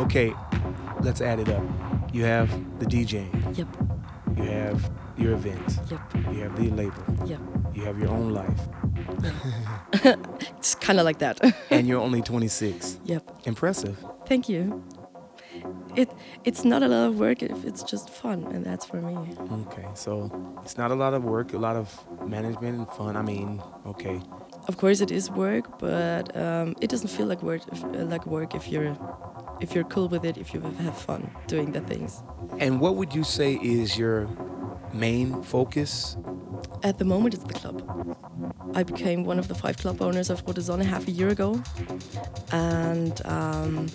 Okay, 0.00 0.34
let's 1.04 1.20
add 1.20 1.38
it 1.38 1.48
up. 1.48 1.62
You 2.12 2.24
have 2.24 2.48
the 2.78 2.86
DJ, 2.86 3.26
yep, 3.56 3.68
you 4.36 4.44
have 4.44 4.90
your 5.16 5.34
events, 5.34 5.78
yep, 5.90 6.00
you 6.32 6.40
have 6.40 6.56
the 6.56 6.70
label, 6.70 7.04
yep. 7.26 7.40
you 7.74 7.82
have 7.84 7.98
your 7.98 8.08
own 8.08 8.30
life, 8.30 8.60
It's 10.58 10.74
kind 10.74 10.98
of 10.98 11.04
like 11.04 11.18
that. 11.18 11.40
and 11.70 11.86
you're 11.86 12.00
only 12.00 12.22
26. 12.22 12.98
yep. 13.04 13.22
Impressive. 13.44 13.96
Thank 14.26 14.48
you. 14.48 14.82
It 15.94 16.10
it's 16.44 16.64
not 16.64 16.82
a 16.82 16.88
lot 16.88 17.06
of 17.08 17.20
work 17.20 17.42
if 17.42 17.64
it's 17.64 17.82
just 17.84 18.10
fun, 18.10 18.44
and 18.52 18.64
that's 18.64 18.84
for 18.84 19.00
me. 19.00 19.16
Okay, 19.66 19.86
so 19.94 20.30
it's 20.64 20.76
not 20.76 20.90
a 20.90 20.94
lot 20.94 21.14
of 21.14 21.22
work, 21.22 21.52
a 21.52 21.58
lot 21.58 21.76
of 21.76 21.88
management 22.26 22.78
and 22.78 22.88
fun. 22.88 23.16
I 23.16 23.22
mean, 23.22 23.62
okay. 23.86 24.20
of 24.66 24.76
course 24.76 25.00
it 25.00 25.12
is 25.12 25.30
work, 25.30 25.78
but 25.78 26.36
um, 26.36 26.74
it 26.80 26.90
doesn't 26.90 27.10
feel 27.10 27.26
like 27.26 27.42
work 27.42 27.62
if, 27.70 27.84
uh, 27.84 28.04
like 28.06 28.26
work 28.26 28.56
if 28.56 28.66
you're 28.66 28.96
if 29.60 29.74
you're 29.74 29.84
cool 29.84 30.08
with 30.08 30.24
it, 30.24 30.36
if 30.36 30.52
you 30.54 30.60
have 30.60 30.96
fun 30.96 31.30
doing 31.46 31.72
the 31.72 31.80
things. 31.80 32.22
And 32.58 32.80
what 32.80 32.96
would 32.96 33.14
you 33.14 33.24
say 33.24 33.54
is 33.62 33.98
your 33.98 34.28
main 34.92 35.42
focus? 35.42 36.16
At 36.82 36.98
the 36.98 37.04
moment, 37.04 37.34
it's 37.34 37.44
the 37.44 37.54
club. 37.54 37.82
I 38.74 38.82
became 38.82 39.24
one 39.24 39.38
of 39.38 39.48
the 39.48 39.54
five 39.54 39.76
club 39.78 40.02
owners 40.02 40.30
of 40.30 40.42
Rote 40.46 40.84
half 40.84 41.06
a 41.06 41.10
year 41.10 41.28
ago, 41.28 41.62
and 42.50 43.24
um, 43.26 43.86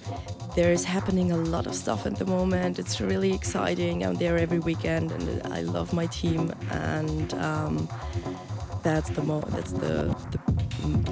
there 0.56 0.72
is 0.72 0.86
happening 0.86 1.32
a 1.32 1.38
lot 1.38 1.68
of 1.68 1.76
stuff 1.76 2.06
at 2.06 2.16
the 2.16 2.26
moment. 2.26 2.80
It's 2.80 3.02
really 3.02 3.34
exciting. 3.34 4.06
I'm 4.06 4.16
there 4.16 4.38
every 4.38 4.60
weekend, 4.60 5.12
and 5.12 5.54
I 5.54 5.62
love 5.62 5.94
my 5.94 6.08
team, 6.08 6.54
and 6.72 7.34
um, 7.36 7.90
that's 8.84 9.10
the 9.10 9.22
mo- 9.22 9.44
that's 9.50 9.74
the, 9.74 10.16
the 10.32 10.40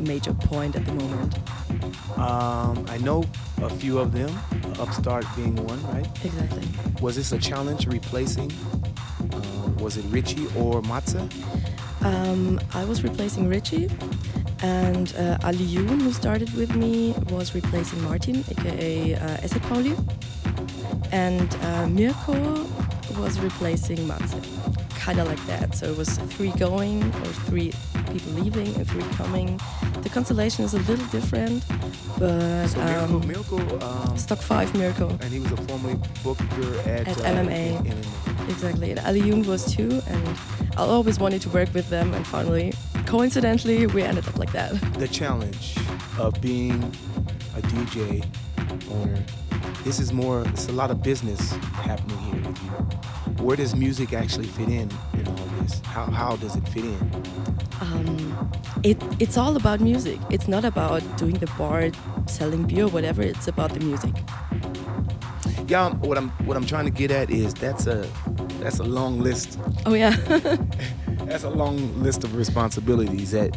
major 0.01 0.33
point 0.33 0.75
at 0.75 0.85
the 0.85 0.93
moment. 0.93 1.37
Um, 2.17 2.85
I 2.89 2.97
know 2.97 3.23
a 3.61 3.69
few 3.69 3.99
of 3.99 4.11
them, 4.11 4.29
Upstart 4.79 5.25
being 5.35 5.55
one, 5.55 5.81
right? 5.87 6.07
Exactly. 6.25 6.63
Was 7.01 7.15
this 7.15 7.31
a 7.31 7.37
challenge 7.37 7.87
replacing? 7.87 8.51
Uh, 9.33 9.69
was 9.79 9.97
it 9.97 10.05
Richie 10.09 10.47
or 10.55 10.81
Matze? 10.81 11.21
Um, 12.03 12.59
I 12.73 12.85
was 12.85 13.03
replacing 13.03 13.47
Richie, 13.47 13.89
and 14.61 15.13
uh, 15.17 15.37
Ali 15.43 15.65
Yoon, 15.65 16.01
who 16.01 16.11
started 16.11 16.53
with 16.55 16.75
me, 16.75 17.13
was 17.29 17.53
replacing 17.53 18.01
Martin, 18.03 18.43
aka 18.49 19.15
uh, 19.15 19.37
Esse 19.43 19.59
Pauli, 19.59 19.95
and 21.11 21.55
uh, 21.63 21.87
Mirko 21.87 22.65
was 23.19 23.39
replacing 23.39 23.97
Matze. 24.07 24.39
Kind 24.95 25.19
of 25.19 25.27
like 25.27 25.45
that. 25.47 25.75
So 25.75 25.85
it 25.91 25.97
was 25.97 26.09
three 26.17 26.51
going, 26.51 27.03
or 27.03 27.31
three 27.47 27.71
people 28.11 28.31
leaving, 28.33 28.75
and 28.75 28.87
three 28.87 29.03
coming. 29.15 29.59
The 30.01 30.09
constellation 30.09 30.65
is 30.65 30.73
a 30.73 30.79
little 30.79 31.05
different, 31.07 31.63
but 32.17 32.67
so 32.67 32.81
um, 32.81 33.27
Mirko, 33.27 33.57
Mirko 33.57 33.79
um, 33.85 34.17
stock 34.17 34.39
five 34.39 34.73
Miracle, 34.75 35.09
and 35.09 35.31
he 35.31 35.39
was 35.39 35.51
a 35.51 35.57
formerly 35.57 35.99
booker 36.23 36.79
at, 36.89 37.07
at 37.07 37.17
uh, 37.19 37.23
MMA. 37.23 37.77
MMA. 37.85 38.49
Exactly, 38.49 38.91
and 38.91 38.99
Ali 39.01 39.21
Yoon 39.21 39.45
was 39.45 39.71
too, 39.73 40.01
and 40.07 40.27
I 40.77 40.81
always 40.81 41.19
wanted 41.19 41.41
to 41.41 41.49
work 41.49 41.73
with 41.73 41.89
them, 41.89 42.13
and 42.13 42.25
finally, 42.25 42.73
coincidentally, 43.05 43.87
we 43.87 44.03
ended 44.03 44.27
up 44.27 44.37
like 44.37 44.51
that. 44.53 44.71
The 44.93 45.07
challenge 45.07 45.75
of 46.19 46.39
being 46.41 46.83
a 47.55 47.61
DJ 47.61 48.25
owner, 48.91 49.23
this 49.83 49.99
is 49.99 50.13
more, 50.13 50.43
it's 50.47 50.67
a 50.69 50.73
lot 50.73 50.91
of 50.91 51.03
business 51.03 51.51
happening 51.73 52.17
here 52.19 52.47
with 52.47 52.63
you. 52.63 53.16
Where 53.39 53.55
does 53.55 53.75
music 53.75 54.13
actually 54.13 54.47
fit 54.47 54.67
in 54.69 54.89
in 55.13 55.27
all 55.27 55.35
this? 55.61 55.79
How, 55.85 56.05
how 56.05 56.35
does 56.37 56.55
it 56.55 56.67
fit 56.69 56.85
in? 56.85 57.23
Um, 57.81 58.51
it, 58.83 59.01
it's 59.19 59.37
all 59.37 59.55
about 59.55 59.79
music. 59.79 60.19
It's 60.29 60.47
not 60.47 60.65
about 60.65 61.01
doing 61.17 61.35
the 61.35 61.47
bar, 61.57 61.91
selling 62.27 62.63
beer, 62.63 62.87
whatever. 62.87 63.21
It's 63.21 63.47
about 63.47 63.73
the 63.73 63.79
music. 63.79 64.13
Yeah, 65.67 65.93
what 65.95 66.17
I'm 66.17 66.29
what 66.45 66.55
I'm 66.57 66.65
trying 66.65 66.85
to 66.85 66.91
get 66.91 67.11
at 67.11 67.29
is 67.29 67.53
that's 67.53 67.87
a 67.87 68.09
that's 68.59 68.79
a 68.79 68.83
long 68.83 69.19
list. 69.19 69.59
Oh 69.85 69.93
yeah. 69.93 70.11
that's 71.25 71.43
a 71.43 71.49
long 71.49 72.01
list 72.01 72.23
of 72.23 72.35
responsibilities 72.35 73.31
that 73.31 73.55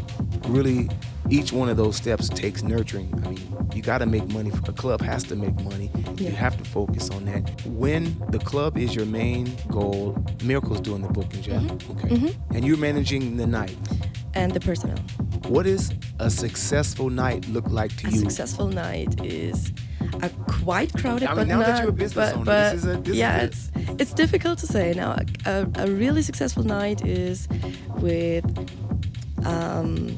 really 0.49 0.91
each 1.31 1.53
one 1.53 1.69
of 1.69 1.77
those 1.77 1.97
steps 1.97 2.29
takes 2.29 2.63
nurturing. 2.63 3.13
I 3.25 3.31
mean, 3.31 3.57
you 3.75 3.83
got 3.83 3.99
to 3.99 4.07
make 4.07 4.27
money. 4.29 4.51
A 4.67 4.73
club 4.73 5.01
has 5.01 5.23
to 5.25 5.37
make 5.37 5.55
money. 5.63 5.91
Yeah. 6.17 6.31
You 6.31 6.37
have 6.37 6.57
to 6.59 6.65
focus 6.65 7.09
on 7.11 7.25
that. 7.27 7.65
When 7.67 8.21
the 8.31 8.39
club 8.39 8.77
is 8.77 8.95
your 8.95 9.07
main 9.07 9.57
goal, 9.69 10.15
Mirko's 10.39 10.81
doing 10.81 11.03
the 11.03 11.09
bookings, 11.09 11.47
yeah? 11.47 11.61
Mm-hmm. 11.61 11.93
Okay. 11.93 12.09
Mm-hmm. 12.09 12.55
And 12.57 12.65
you're 12.67 12.77
managing 12.77 13.37
the 13.37 13.47
night. 13.47 13.77
And 14.35 14.53
the 14.53 14.61
personnel. 14.61 14.99
What 15.49 15.65
does 15.65 15.93
a 16.19 16.31
successful 16.31 17.11
night 17.11 17.49
look 17.49 17.69
like 17.69 17.97
to 17.99 18.09
a 18.09 18.11
you? 18.11 18.17
A 18.17 18.21
successful 18.21 18.69
night 18.69 19.25
is 19.25 19.73
a 20.23 20.31
quite 20.49 20.93
crowded, 20.93 21.29
I 21.29 21.35
but 21.35 21.47
now 21.47 21.59
not, 21.59 21.67
that 21.67 21.81
you're 21.81 21.91
a 21.91 21.93
business 21.93 22.33
but, 22.33 22.35
owner, 22.35 22.45
but 22.45 22.73
this 22.73 22.85
is 22.85 22.91
a, 22.91 23.01
this 23.01 23.17
yeah, 23.17 23.43
is 23.43 23.71
it's 23.75 24.01
it's 24.01 24.13
difficult 24.13 24.59
to 24.61 24.67
say. 24.67 24.93
Now, 24.95 25.17
a, 25.47 25.67
a 25.77 25.91
really 25.91 26.23
successful 26.23 26.65
night 26.65 27.05
is 27.05 27.49
with. 27.97 28.45
Um, 29.45 30.17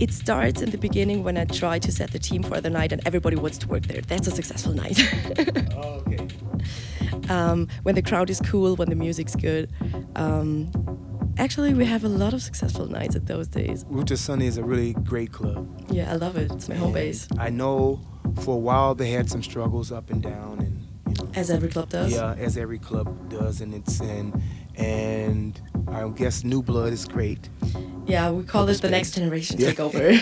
it 0.00 0.12
starts 0.12 0.62
in 0.62 0.70
the 0.70 0.78
beginning 0.78 1.24
when 1.24 1.36
I 1.36 1.44
try 1.44 1.78
to 1.78 1.90
set 1.90 2.12
the 2.12 2.18
team 2.18 2.42
for 2.42 2.60
the 2.60 2.70
night 2.70 2.92
and 2.92 3.02
everybody 3.04 3.36
wants 3.36 3.58
to 3.58 3.68
work 3.68 3.84
there. 3.86 4.00
That's 4.02 4.26
a 4.26 4.30
successful 4.30 4.72
night. 4.72 4.98
oh, 5.76 6.02
okay. 6.06 6.28
Um, 7.28 7.68
when 7.82 7.94
the 7.94 8.02
crowd 8.02 8.30
is 8.30 8.40
cool, 8.40 8.76
when 8.76 8.88
the 8.88 8.94
music's 8.94 9.34
good. 9.34 9.70
Um, 10.16 10.70
actually, 11.36 11.74
we 11.74 11.84
have 11.84 12.04
a 12.04 12.08
lot 12.08 12.32
of 12.32 12.42
successful 12.42 12.86
nights 12.86 13.16
at 13.16 13.26
those 13.26 13.48
days. 13.48 13.84
De 13.84 14.16
Sunny 14.16 14.46
is 14.46 14.56
a 14.56 14.64
really 14.64 14.94
great 14.94 15.32
club. 15.32 15.66
Yeah, 15.90 16.12
I 16.12 16.16
love 16.16 16.36
it. 16.36 16.50
It's 16.52 16.68
my 16.68 16.76
home 16.76 16.92
base. 16.92 17.28
I 17.38 17.50
know 17.50 18.00
for 18.40 18.54
a 18.54 18.58
while 18.58 18.94
they 18.94 19.10
had 19.10 19.28
some 19.28 19.42
struggles 19.42 19.90
up 19.90 20.10
and 20.10 20.22
down 20.22 20.60
and 20.60 20.86
you 21.08 21.24
know, 21.24 21.30
as 21.34 21.50
every 21.50 21.68
club 21.68 21.88
does. 21.90 22.12
Yeah, 22.12 22.34
as 22.34 22.56
every 22.56 22.78
club 22.78 23.30
does, 23.30 23.60
and 23.60 23.74
it's 23.74 24.00
and 24.00 24.42
and 24.76 25.60
I 25.88 26.08
guess 26.08 26.44
new 26.44 26.62
blood 26.62 26.92
is 26.92 27.04
great. 27.06 27.48
Yeah, 28.08 28.30
we 28.30 28.44
call 28.44 28.68
it 28.68 28.80
the 28.80 28.90
next 28.90 29.14
generation 29.14 29.58
yeah. 29.58 29.72
takeover. 29.72 30.18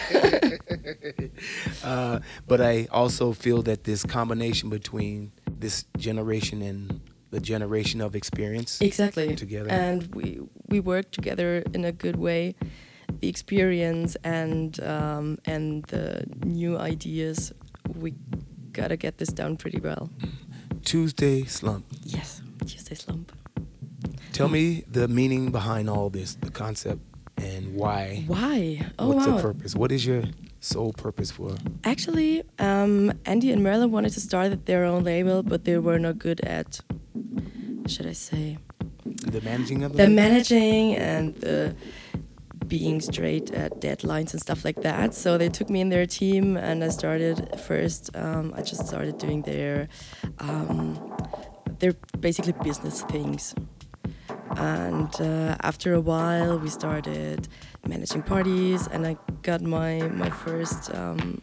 uh, 1.84 2.20
but 2.46 2.60
I 2.60 2.88
also 2.90 3.32
feel 3.32 3.62
that 3.62 3.84
this 3.84 4.04
combination 4.04 4.70
between 4.70 5.32
this 5.46 5.84
generation 5.96 6.62
and 6.62 7.00
the 7.30 7.40
generation 7.40 8.00
of 8.00 8.14
experience 8.14 8.80
exactly. 8.80 9.34
together. 9.36 9.70
And 9.70 10.14
we 10.14 10.40
we 10.68 10.80
work 10.80 11.10
together 11.12 11.62
in 11.72 11.84
a 11.84 11.92
good 11.92 12.16
way. 12.16 12.56
The 13.20 13.28
experience 13.28 14.16
and 14.24 14.78
um, 14.82 15.38
and 15.44 15.84
the 15.84 16.24
new 16.44 16.76
ideas 16.76 17.52
we 17.94 18.14
gotta 18.72 18.96
get 18.96 19.18
this 19.18 19.28
down 19.28 19.56
pretty 19.56 19.80
well. 19.80 20.10
Tuesday 20.82 21.44
slump. 21.44 21.86
Yes 22.02 22.42
tuesday 22.66 22.94
slump. 22.94 23.32
Tell 24.32 24.48
me 24.48 24.84
the 24.90 25.08
meaning 25.08 25.50
behind 25.50 25.88
all 25.88 26.10
this 26.10 26.34
the 26.34 26.50
concept 26.50 27.00
and 27.36 27.74
why 27.74 28.24
why 28.26 28.84
oh 28.98 29.08
what's 29.08 29.26
wow. 29.26 29.36
the 29.36 29.42
purpose 29.42 29.74
what 29.74 29.92
is 29.92 30.06
your 30.06 30.22
sole 30.60 30.92
purpose 30.92 31.30
for 31.30 31.54
actually 31.84 32.42
um, 32.58 33.12
andy 33.24 33.52
and 33.52 33.62
merlin 33.62 33.90
wanted 33.90 34.10
to 34.10 34.20
start 34.20 34.66
their 34.66 34.84
own 34.84 35.04
label 35.04 35.42
but 35.42 35.64
they 35.64 35.78
were 35.78 35.98
not 35.98 36.18
good 36.18 36.40
at 36.40 36.80
should 37.88 38.06
I 38.06 38.12
say? 38.12 38.58
The 39.04 39.40
managing 39.40 39.82
of 39.84 39.92
the, 39.92 40.04
the 40.04 40.08
managing 40.08 40.94
and 40.96 41.34
the 41.36 41.76
being 42.66 43.00
straight 43.00 43.52
at 43.52 43.80
deadlines 43.80 44.32
and 44.32 44.42
stuff 44.42 44.64
like 44.64 44.82
that. 44.82 45.14
So 45.14 45.38
they 45.38 45.48
took 45.48 45.70
me 45.70 45.80
in 45.80 45.88
their 45.88 46.06
team, 46.06 46.56
and 46.56 46.82
I 46.82 46.88
started 46.88 47.60
first. 47.60 48.10
Um, 48.16 48.52
I 48.56 48.62
just 48.62 48.86
started 48.86 49.18
doing 49.18 49.42
their 49.42 49.88
um, 50.40 51.16
their 51.78 51.92
basically 52.18 52.54
business 52.62 53.02
things. 53.02 53.54
And 54.56 55.12
uh, 55.20 55.56
after 55.60 55.94
a 55.94 56.00
while, 56.00 56.58
we 56.58 56.68
started 56.68 57.48
managing 57.86 58.22
parties, 58.22 58.86
and 58.86 59.06
I 59.06 59.16
got 59.42 59.60
my 59.62 60.08
my 60.08 60.30
first 60.30 60.94
um, 60.94 61.40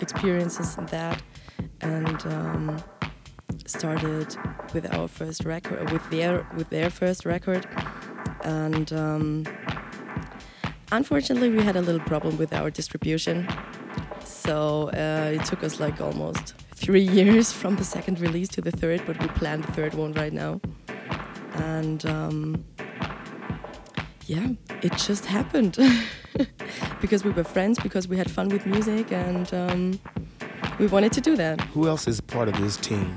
experiences 0.00 0.76
in 0.78 0.86
that, 0.86 1.22
and 1.80 2.26
um, 2.26 2.82
started 3.66 4.36
with 4.72 4.92
our 4.94 5.08
first 5.08 5.44
record, 5.44 5.90
with 5.90 6.08
their 6.10 6.46
with 6.56 6.70
their 6.70 6.90
first 6.90 7.24
record, 7.24 7.66
and 8.42 8.92
um, 8.92 9.44
unfortunately 10.92 11.50
we 11.50 11.62
had 11.62 11.76
a 11.76 11.82
little 11.82 12.04
problem 12.06 12.38
with 12.38 12.52
our 12.52 12.70
distribution. 12.70 13.46
So 14.24 14.90
uh, 14.90 15.32
it 15.34 15.44
took 15.44 15.62
us 15.62 15.80
like 15.80 16.00
almost 16.00 16.54
three 16.74 17.02
years 17.18 17.52
from 17.52 17.76
the 17.76 17.84
second 17.84 18.20
release 18.20 18.48
to 18.48 18.60
the 18.60 18.70
third, 18.70 19.02
but 19.06 19.20
we 19.20 19.28
plan 19.28 19.60
the 19.60 19.72
third 19.72 19.94
one 19.94 20.12
right 20.14 20.32
now, 20.32 20.60
and 21.60 22.04
um, 22.06 22.64
yeah, 24.26 24.48
it 24.82 24.92
just 24.96 25.24
happened 25.26 25.78
because 27.00 27.24
we 27.24 27.30
were 27.30 27.44
friends, 27.44 27.78
because 27.78 28.08
we 28.08 28.16
had 28.16 28.30
fun 28.30 28.48
with 28.48 28.66
music, 28.66 29.12
and 29.12 29.52
um, 29.54 30.00
we 30.78 30.86
wanted 30.86 31.12
to 31.12 31.20
do 31.20 31.36
that. 31.36 31.60
Who 31.72 31.88
else 31.88 32.06
is 32.06 32.20
part 32.20 32.48
of 32.48 32.60
this 32.60 32.76
team? 32.76 33.16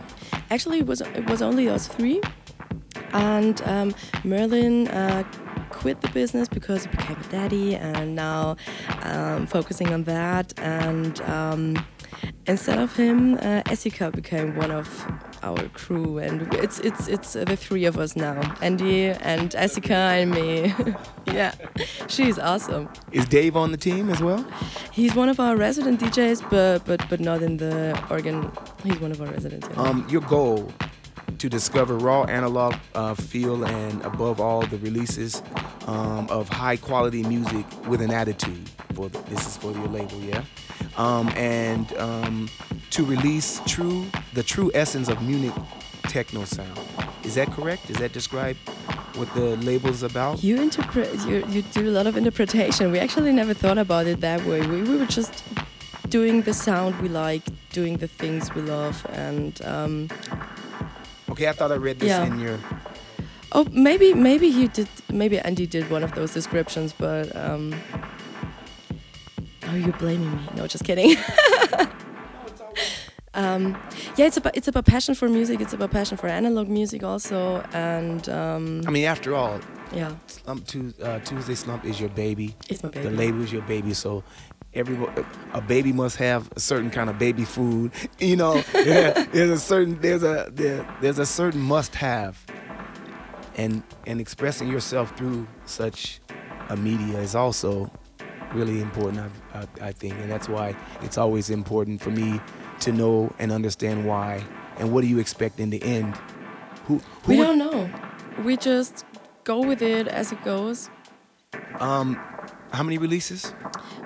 Actually, 0.49 0.79
it 0.79 0.87
was 0.87 1.01
it 1.01 1.29
was 1.29 1.41
only 1.41 1.69
us 1.69 1.87
three, 1.87 2.21
and 3.13 3.61
um, 3.63 3.95
Merlin 4.23 4.87
uh, 4.87 5.23
quit 5.69 6.01
the 6.01 6.09
business 6.09 6.47
because 6.47 6.85
he 6.85 6.91
became 6.91 7.17
a 7.17 7.27
daddy, 7.29 7.75
and 7.75 8.15
now 8.15 8.55
um, 9.03 9.47
focusing 9.47 9.93
on 9.93 10.03
that. 10.03 10.53
And 10.59 11.19
um, 11.21 11.85
instead 12.45 12.79
of 12.79 12.95
him, 12.95 13.35
uh, 13.35 13.61
became 14.11 14.55
one 14.55 14.71
of 14.71 14.87
our 15.43 15.67
crew, 15.69 16.17
and 16.17 16.53
it's 16.55 16.79
it's 16.79 17.07
it's 17.07 17.35
uh, 17.35 17.43
the 17.45 17.55
three 17.55 17.85
of 17.85 17.97
us 17.97 18.15
now: 18.15 18.39
Andy 18.61 19.07
and 19.07 19.51
Essika 19.51 20.21
and 20.21 20.31
me. 20.31 20.73
yeah, 21.33 21.53
she's 22.07 22.37
awesome. 22.37 22.89
Is 23.11 23.25
Dave 23.25 23.55
on 23.55 23.71
the 23.71 23.77
team 23.77 24.09
as 24.09 24.21
well? 24.21 24.45
He's 24.91 25.15
one 25.15 25.29
of 25.29 25.39
our 25.39 25.55
resident 25.55 25.99
DJs, 25.99 26.49
but 26.49 26.85
but 26.85 27.07
but 27.09 27.19
not 27.19 27.41
in 27.41 27.57
the 27.57 27.99
organ. 28.09 28.51
He's 28.83 28.99
one 28.99 29.11
of 29.11 29.21
our 29.21 29.27
residents. 29.27 29.67
Yeah. 29.71 29.81
Um, 29.81 30.05
your 30.09 30.21
goal 30.21 30.71
to 31.41 31.49
discover 31.49 31.97
raw 31.97 32.21
analog 32.25 32.75
uh, 32.93 33.15
feel 33.15 33.65
and 33.65 33.99
above 34.05 34.39
all 34.39 34.61
the 34.67 34.77
releases 34.77 35.41
um, 35.87 36.29
of 36.29 36.47
high 36.47 36.77
quality 36.77 37.23
music 37.23 37.65
with 37.87 37.99
an 37.99 38.11
attitude. 38.11 38.69
For 38.93 39.09
the, 39.09 39.17
this 39.21 39.47
is 39.47 39.57
for 39.57 39.71
your 39.71 39.87
label, 39.87 40.19
yeah. 40.19 40.43
Um, 40.97 41.29
and 41.29 41.91
um, 41.97 42.47
to 42.91 43.03
release 43.03 43.59
true 43.65 44.05
the 44.35 44.43
true 44.43 44.69
essence 44.75 45.09
of 45.09 45.19
Munich 45.23 45.55
techno 46.03 46.45
sound. 46.45 46.79
Is 47.23 47.33
that 47.33 47.51
correct? 47.51 47.89
Is 47.89 47.97
that 47.97 48.13
describe 48.13 48.57
what 49.15 49.33
the 49.33 49.57
label's 49.65 50.03
about? 50.03 50.43
You 50.43 50.61
interpret. 50.61 51.11
You, 51.25 51.43
you 51.47 51.63
do 51.63 51.89
a 51.89 51.93
lot 51.97 52.05
of 52.05 52.17
interpretation. 52.17 52.91
We 52.91 52.99
actually 52.99 53.33
never 53.33 53.55
thought 53.55 53.79
about 53.79 54.05
it 54.05 54.21
that 54.21 54.45
way. 54.45 54.63
We, 54.67 54.83
we 54.83 54.95
were 54.95 55.07
just 55.07 55.43
doing 56.07 56.43
the 56.43 56.53
sound 56.53 57.01
we 57.01 57.09
like, 57.09 57.41
doing 57.71 57.97
the 57.97 58.07
things 58.07 58.53
we 58.53 58.61
love, 58.61 59.03
and. 59.09 59.59
Um, 59.65 60.09
okay, 61.31 61.47
I 61.47 61.53
thought 61.53 61.71
I 61.71 61.75
read 61.75 61.99
this 61.99 62.09
Yeah. 62.09 62.25
in 62.25 62.39
your. 62.39 62.59
oh, 63.53 63.65
maybe 63.71 64.13
maybe 64.13 64.51
he 64.51 64.67
did. 64.67 64.87
Maybe 65.09 65.39
Andy 65.39 65.65
did 65.67 65.89
one 65.89 66.03
of 66.03 66.13
those 66.15 66.33
descriptions, 66.33 66.93
but. 66.93 67.35
Um, 67.35 67.73
oh, 69.67 69.75
you're 69.75 69.93
blaming 69.97 70.31
me? 70.31 70.41
No, 70.55 70.67
just 70.67 70.83
kidding. 70.83 71.15
um, 73.33 73.77
yeah, 74.17 74.25
it's 74.25 74.37
about 74.37 74.57
it's 74.57 74.67
about 74.67 74.85
passion 74.85 75.15
for 75.15 75.29
music. 75.29 75.61
It's 75.61 75.73
about 75.73 75.91
passion 75.91 76.17
for 76.17 76.27
analog 76.27 76.67
music 76.67 77.03
also, 77.03 77.61
and 77.73 78.27
um, 78.29 78.81
I 78.87 78.91
mean, 78.91 79.05
after 79.05 79.33
all, 79.35 79.59
yeah, 79.93 80.15
Slump 80.27 80.67
Tues 80.67 80.93
uh, 81.01 81.19
Tuesday 81.19 81.55
Slump 81.55 81.85
is 81.85 81.99
your 81.99 82.09
baby. 82.09 82.55
it's 82.69 82.83
my 82.83 82.89
baby. 82.89 83.07
The 83.09 83.15
label 83.15 83.41
is 83.41 83.51
your 83.53 83.61
baby, 83.63 83.93
so 83.93 84.23
every 84.73 84.97
a 85.53 85.61
baby 85.61 85.91
must 85.93 86.17
have 86.17 86.49
a 86.55 86.59
certain 86.59 86.89
kind 86.89 87.09
of 87.09 87.17
baby 87.19 87.45
food. 87.45 87.91
You 88.19 88.35
know, 88.35 88.55
yeah, 88.75 89.25
there's 89.31 89.49
a 89.51 89.59
certain 89.59 89.99
there's 90.01 90.23
a 90.23 90.49
there, 90.51 90.85
there's 91.01 91.19
a 91.19 91.25
certain 91.25 91.61
must 91.61 91.95
have, 91.95 92.37
and 93.55 93.83
and 94.07 94.19
expressing 94.21 94.67
yourself 94.69 95.15
through 95.17 95.47
such 95.65 96.19
a 96.69 96.77
media 96.77 97.19
is 97.19 97.35
also 97.35 97.91
really 98.53 98.81
important. 98.81 99.31
I, 99.53 99.59
I, 99.59 99.87
I 99.87 99.91
think, 99.91 100.13
and 100.15 100.29
that's 100.31 100.47
why 100.49 100.75
it's 101.01 101.17
always 101.17 101.49
important 101.49 102.01
for 102.01 102.11
me 102.11 102.39
to 102.81 102.91
know 102.91 103.33
and 103.39 103.51
understand 103.51 104.05
why 104.05 104.43
and 104.77 104.91
what 104.91 105.01
do 105.01 105.07
you 105.07 105.19
expect 105.19 105.59
in 105.59 105.69
the 105.69 105.81
end. 105.83 106.15
Who 106.85 106.97
who 107.23 107.31
we 107.31 107.37
would- 107.37 107.45
don't 107.45 107.57
know. 107.59 107.89
We 108.43 108.55
just 108.57 109.05
go 109.43 109.59
with 109.65 109.81
it 109.81 110.07
as 110.07 110.31
it 110.31 110.43
goes. 110.43 110.89
um 111.79 112.19
how 112.71 112.83
many 112.83 112.97
releases 112.97 113.53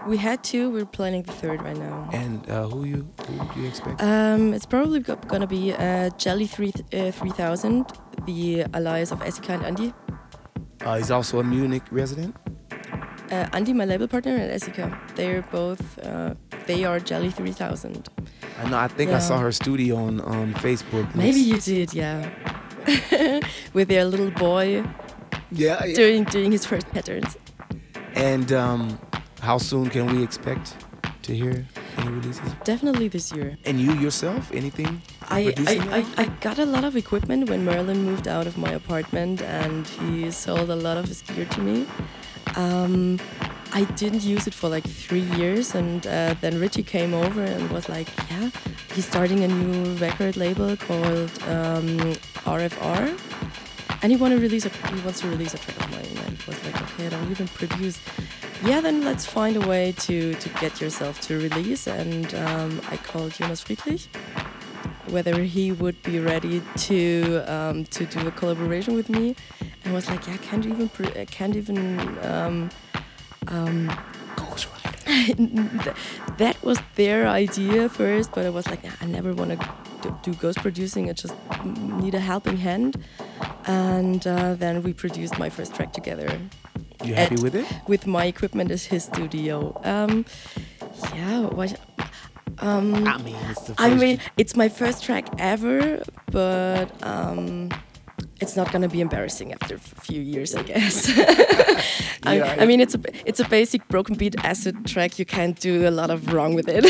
We 0.07 0.17
had 0.17 0.43
two. 0.43 0.69
We're 0.69 0.85
planning 0.97 1.23
the 1.23 1.31
third 1.41 1.61
right 1.61 1.77
now. 1.77 2.09
and 2.13 2.47
uh, 2.49 2.67
who 2.69 2.85
you 2.85 3.07
who 3.27 3.33
do 3.53 3.61
you 3.61 3.67
expect? 3.67 4.01
Um, 4.01 4.53
it's 4.53 4.65
probably 4.67 4.99
go- 4.99 5.19
gonna 5.27 5.47
be 5.47 5.73
uh, 5.73 6.09
Jelly 6.17 6.45
3, 6.47 6.71
uh, 6.93 7.11
3000, 7.11 7.85
the 8.25 8.65
allies 8.73 9.11
of 9.11 9.19
Esika 9.21 9.49
and 9.49 9.65
Andy. 9.65 9.93
Uh, 10.85 10.97
he's 10.97 11.09
also 11.11 11.39
a 11.39 11.43
Munich 11.43 11.83
resident. 11.91 12.35
Uh, 13.31 13.47
Andy, 13.53 13.73
my 13.73 13.85
label 13.85 14.07
partner, 14.07 14.35
and 14.35 14.51
Esika. 14.51 14.85
They're 15.15 15.41
both, 15.51 15.81
uh, 16.05 16.35
they 16.67 16.83
are 16.85 16.99
Jelly 16.99 17.31
3000. 17.31 18.07
I 18.61 18.69
know. 18.69 18.77
I 18.77 18.87
think 18.87 19.11
I 19.11 19.19
saw 19.19 19.37
her 19.39 19.51
studio 19.51 19.95
on 19.97 20.21
on 20.21 20.53
Facebook. 20.53 21.07
Maybe 21.15 21.39
you 21.39 21.57
did, 21.59 21.93
yeah. 21.93 22.29
With 23.73 23.87
their 23.87 24.05
little 24.05 24.31
boy 24.31 24.83
Yeah. 25.51 25.83
yeah. 25.85 25.95
doing 25.95 26.23
doing 26.25 26.51
his 26.51 26.65
first 26.65 26.87
patterns. 26.91 27.37
And 28.15 28.51
um, 28.53 28.97
how 29.41 29.57
soon 29.57 29.89
can 29.89 30.05
we 30.07 30.23
expect 30.23 30.75
to 31.23 31.35
hear 31.35 31.67
any 31.97 32.09
releases? 32.09 32.51
Definitely 32.63 33.09
this 33.09 33.31
year. 33.31 33.57
And 33.65 33.79
you 33.79 33.93
yourself, 33.93 34.51
anything? 34.53 35.01
I, 35.29 35.53
I. 35.57 36.05
I, 36.17 36.23
I 36.23 36.25
got 36.39 36.59
a 36.59 36.65
lot 36.65 36.83
of 36.83 36.95
equipment 36.95 37.49
when 37.49 37.65
Merlin 37.65 38.03
moved 38.03 38.27
out 38.27 38.47
of 38.47 38.57
my 38.57 38.71
apartment 38.71 39.41
and 39.41 39.87
he 39.87 40.31
sold 40.31 40.69
a 40.69 40.75
lot 40.75 40.97
of 40.97 41.07
his 41.07 41.21
gear 41.21 41.45
to 41.45 41.61
me. 41.61 41.85
Um, 42.55 43.19
I 43.73 43.83
didn't 43.95 44.23
use 44.23 44.47
it 44.47 44.53
for 44.53 44.69
like 44.69 44.85
three 44.85 45.27
years 45.37 45.75
and 45.75 46.07
uh, 46.07 46.35
then 46.39 46.59
Richie 46.59 46.83
came 46.83 47.13
over 47.13 47.43
and 47.43 47.69
was 47.71 47.89
like, 47.89 48.07
yeah, 48.31 48.49
he's 48.93 49.05
starting 49.05 49.43
a 49.43 49.47
new 49.49 49.95
record 49.95 50.37
label 50.37 50.77
called 50.77 51.31
um, 51.49 52.15
RFR. 52.47 53.19
Want 54.05 54.33
to 54.33 54.39
release 54.39 54.65
a, 54.65 54.69
he 54.69 55.01
wants 55.01 55.21
to 55.21 55.27
release 55.27 55.53
a 55.53 55.57
track 55.57 55.77
of 55.83 55.91
mine. 55.91 56.05
And 56.27 56.37
I 56.39 56.45
was 56.47 56.63
like, 56.63 56.81
okay, 56.81 57.07
I 57.07 57.09
don't 57.09 57.31
even 57.31 57.47
produce. 57.47 57.99
Yeah, 58.63 58.79
then 58.79 59.03
let's 59.03 59.25
find 59.25 59.57
a 59.57 59.67
way 59.67 59.93
to, 59.99 60.33
to 60.35 60.49
get 60.61 60.79
yourself 60.79 61.19
to 61.21 61.37
release. 61.37 61.87
And 61.87 62.33
um, 62.35 62.81
I 62.89 62.97
called 62.97 63.33
Jonas 63.33 63.61
Friedrich 63.61 64.07
whether 65.09 65.43
he 65.43 65.71
would 65.71 66.01
be 66.01 66.19
ready 66.19 66.63
to 66.75 67.43
um, 67.47 67.85
to 67.85 68.07
do 68.07 68.27
a 68.27 68.31
collaboration 68.31 68.95
with 68.95 69.07
me, 69.07 69.35
and 69.83 69.93
was 69.93 70.09
like, 70.09 70.25
yeah, 70.25 70.33
I 70.33 70.37
can't 70.37 70.65
even 70.65 70.89
I 71.15 71.25
can't 71.25 71.55
even. 71.55 71.99
Um, 72.25 72.69
um, 73.47 73.89
Ghostwriter. 74.35 75.95
that 76.37 76.61
was 76.63 76.79
their 76.95 77.27
idea 77.27 77.89
first, 77.89 78.31
but 78.33 78.45
I 78.45 78.49
was 78.49 78.67
like, 78.67 78.83
nah, 78.83 78.91
I 79.01 79.05
never 79.05 79.33
want 79.33 79.51
to 79.51 79.69
do, 80.01 80.19
do 80.23 80.33
ghost 80.33 80.59
producing. 80.59 81.09
I 81.09 81.13
just 81.13 81.35
need 81.65 82.15
a 82.15 82.19
helping 82.19 82.57
hand, 82.57 83.03
and 83.67 84.25
uh, 84.27 84.53
then 84.55 84.83
we 84.83 84.93
produced 84.93 85.37
my 85.39 85.49
first 85.49 85.73
track 85.75 85.91
together 85.93 86.29
You 87.03 87.13
happy 87.15 87.35
At- 87.35 87.41
with 87.41 87.55
it? 87.55 87.65
with 87.87 88.05
my 88.07 88.25
equipment 88.25 88.71
as 88.71 88.85
his 88.85 89.03
studio. 89.05 89.79
Um, 89.83 90.25
yeah, 91.13 91.41
what? 91.41 91.77
Um, 92.59 93.05
I 93.07 93.17
mean, 93.17 93.35
it's 93.51 93.61
the 93.67 93.73
first. 93.75 93.79
I 93.81 93.89
mean, 93.95 94.19
it's 94.37 94.55
my 94.55 94.69
first 94.69 95.03
track 95.03 95.25
ever, 95.39 96.01
but 96.31 96.87
um, 97.03 97.69
it's 98.39 98.55
not 98.55 98.71
gonna 98.71 98.87
be 98.87 99.01
embarrassing 99.01 99.51
after 99.51 99.75
a 99.75 99.79
few 99.79 100.21
years, 100.21 100.55
I 100.55 100.63
guess. 100.63 101.09
I, 102.23 102.37
Yeah, 102.37 102.55
I 102.57 102.65
mean, 102.65 102.79
it's 102.79 102.95
a 102.95 103.01
it's 103.25 103.39
a 103.41 103.47
basic 103.49 103.81
broken 103.89 104.15
beat 104.15 104.35
acid 104.43 104.85
track. 104.85 105.19
You 105.19 105.25
can't 105.25 105.59
do 105.59 105.85
a 105.87 105.91
lot 105.91 106.09
of 106.09 106.31
wrong 106.33 106.55
with 106.55 106.67
it. 106.69 106.85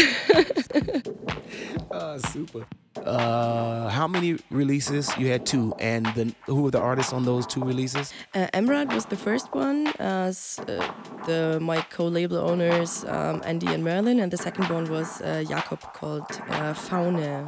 uh, 1.92 2.18
super. 2.30 2.66
Uh, 3.06 3.90
how 3.90 4.08
many 4.08 4.38
releases? 4.50 5.16
You 5.18 5.28
had 5.28 5.46
two, 5.46 5.74
and 5.80 6.06
the 6.16 6.34
who 6.48 6.64
were 6.64 6.72
the 6.72 6.80
artists 6.80 7.14
on 7.14 7.24
those 7.26 7.46
two 7.46 7.64
releases? 7.64 8.14
uh, 8.34 8.48
Emrad 8.54 8.94
was 8.94 9.06
the 9.06 9.16
first 9.16 9.54
one, 9.54 9.88
as 10.00 10.60
uh, 10.68 10.92
the 11.28 11.60
my 11.62 11.82
co-label 11.82 12.38
owners 12.38 13.06
um, 13.06 13.42
Andy 13.46 13.68
and 13.68 13.84
Merlin, 13.84 14.20
and 14.20 14.32
the 14.32 14.38
second 14.38 14.70
one 14.70 14.90
was 14.90 15.22
uh, 15.22 15.44
Jakob 15.48 15.82
called 15.94 16.30
uh, 16.50 16.74
Faune. 16.74 17.46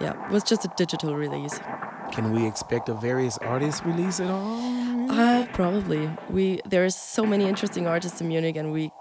Yeah, 0.00 0.26
it 0.26 0.30
was 0.30 0.44
just 0.44 0.64
a 0.64 0.70
digital 0.76 1.16
release. 1.16 1.58
Can 2.12 2.32
we 2.32 2.46
expect 2.46 2.88
a 2.88 2.94
various 2.94 3.38
artist 3.38 3.84
release 3.84 4.20
at 4.20 4.30
all? 4.30 5.10
Uh, 5.10 5.46
probably. 5.52 6.08
We 6.30 6.60
there 6.64 6.84
are 6.84 6.90
so 6.90 7.24
many 7.24 7.48
interesting 7.48 7.86
artists 7.86 8.20
in 8.20 8.28
Munich, 8.28 8.56
and 8.56 8.72
we 8.72 8.92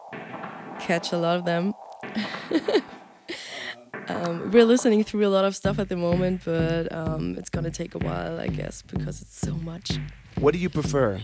catch 0.79 1.11
a 1.11 1.17
lot 1.17 1.37
of 1.37 1.45
them. 1.45 1.73
um, 4.07 4.51
we're 4.51 4.65
listening 4.65 5.03
through 5.03 5.25
a 5.25 5.29
lot 5.29 5.45
of 5.45 5.55
stuff 5.55 5.79
at 5.79 5.89
the 5.89 5.95
moment, 5.97 6.41
but 6.45 6.91
um, 6.93 7.35
it's 7.37 7.49
gonna 7.49 7.71
take 7.71 7.95
a 7.95 7.99
while, 7.99 8.39
I 8.39 8.47
guess, 8.47 8.81
because 8.81 9.21
it's 9.21 9.37
so 9.39 9.55
much 9.55 9.99
What 10.39 10.53
do 10.53 10.59
you 10.59 10.69
prefer, 10.69 11.21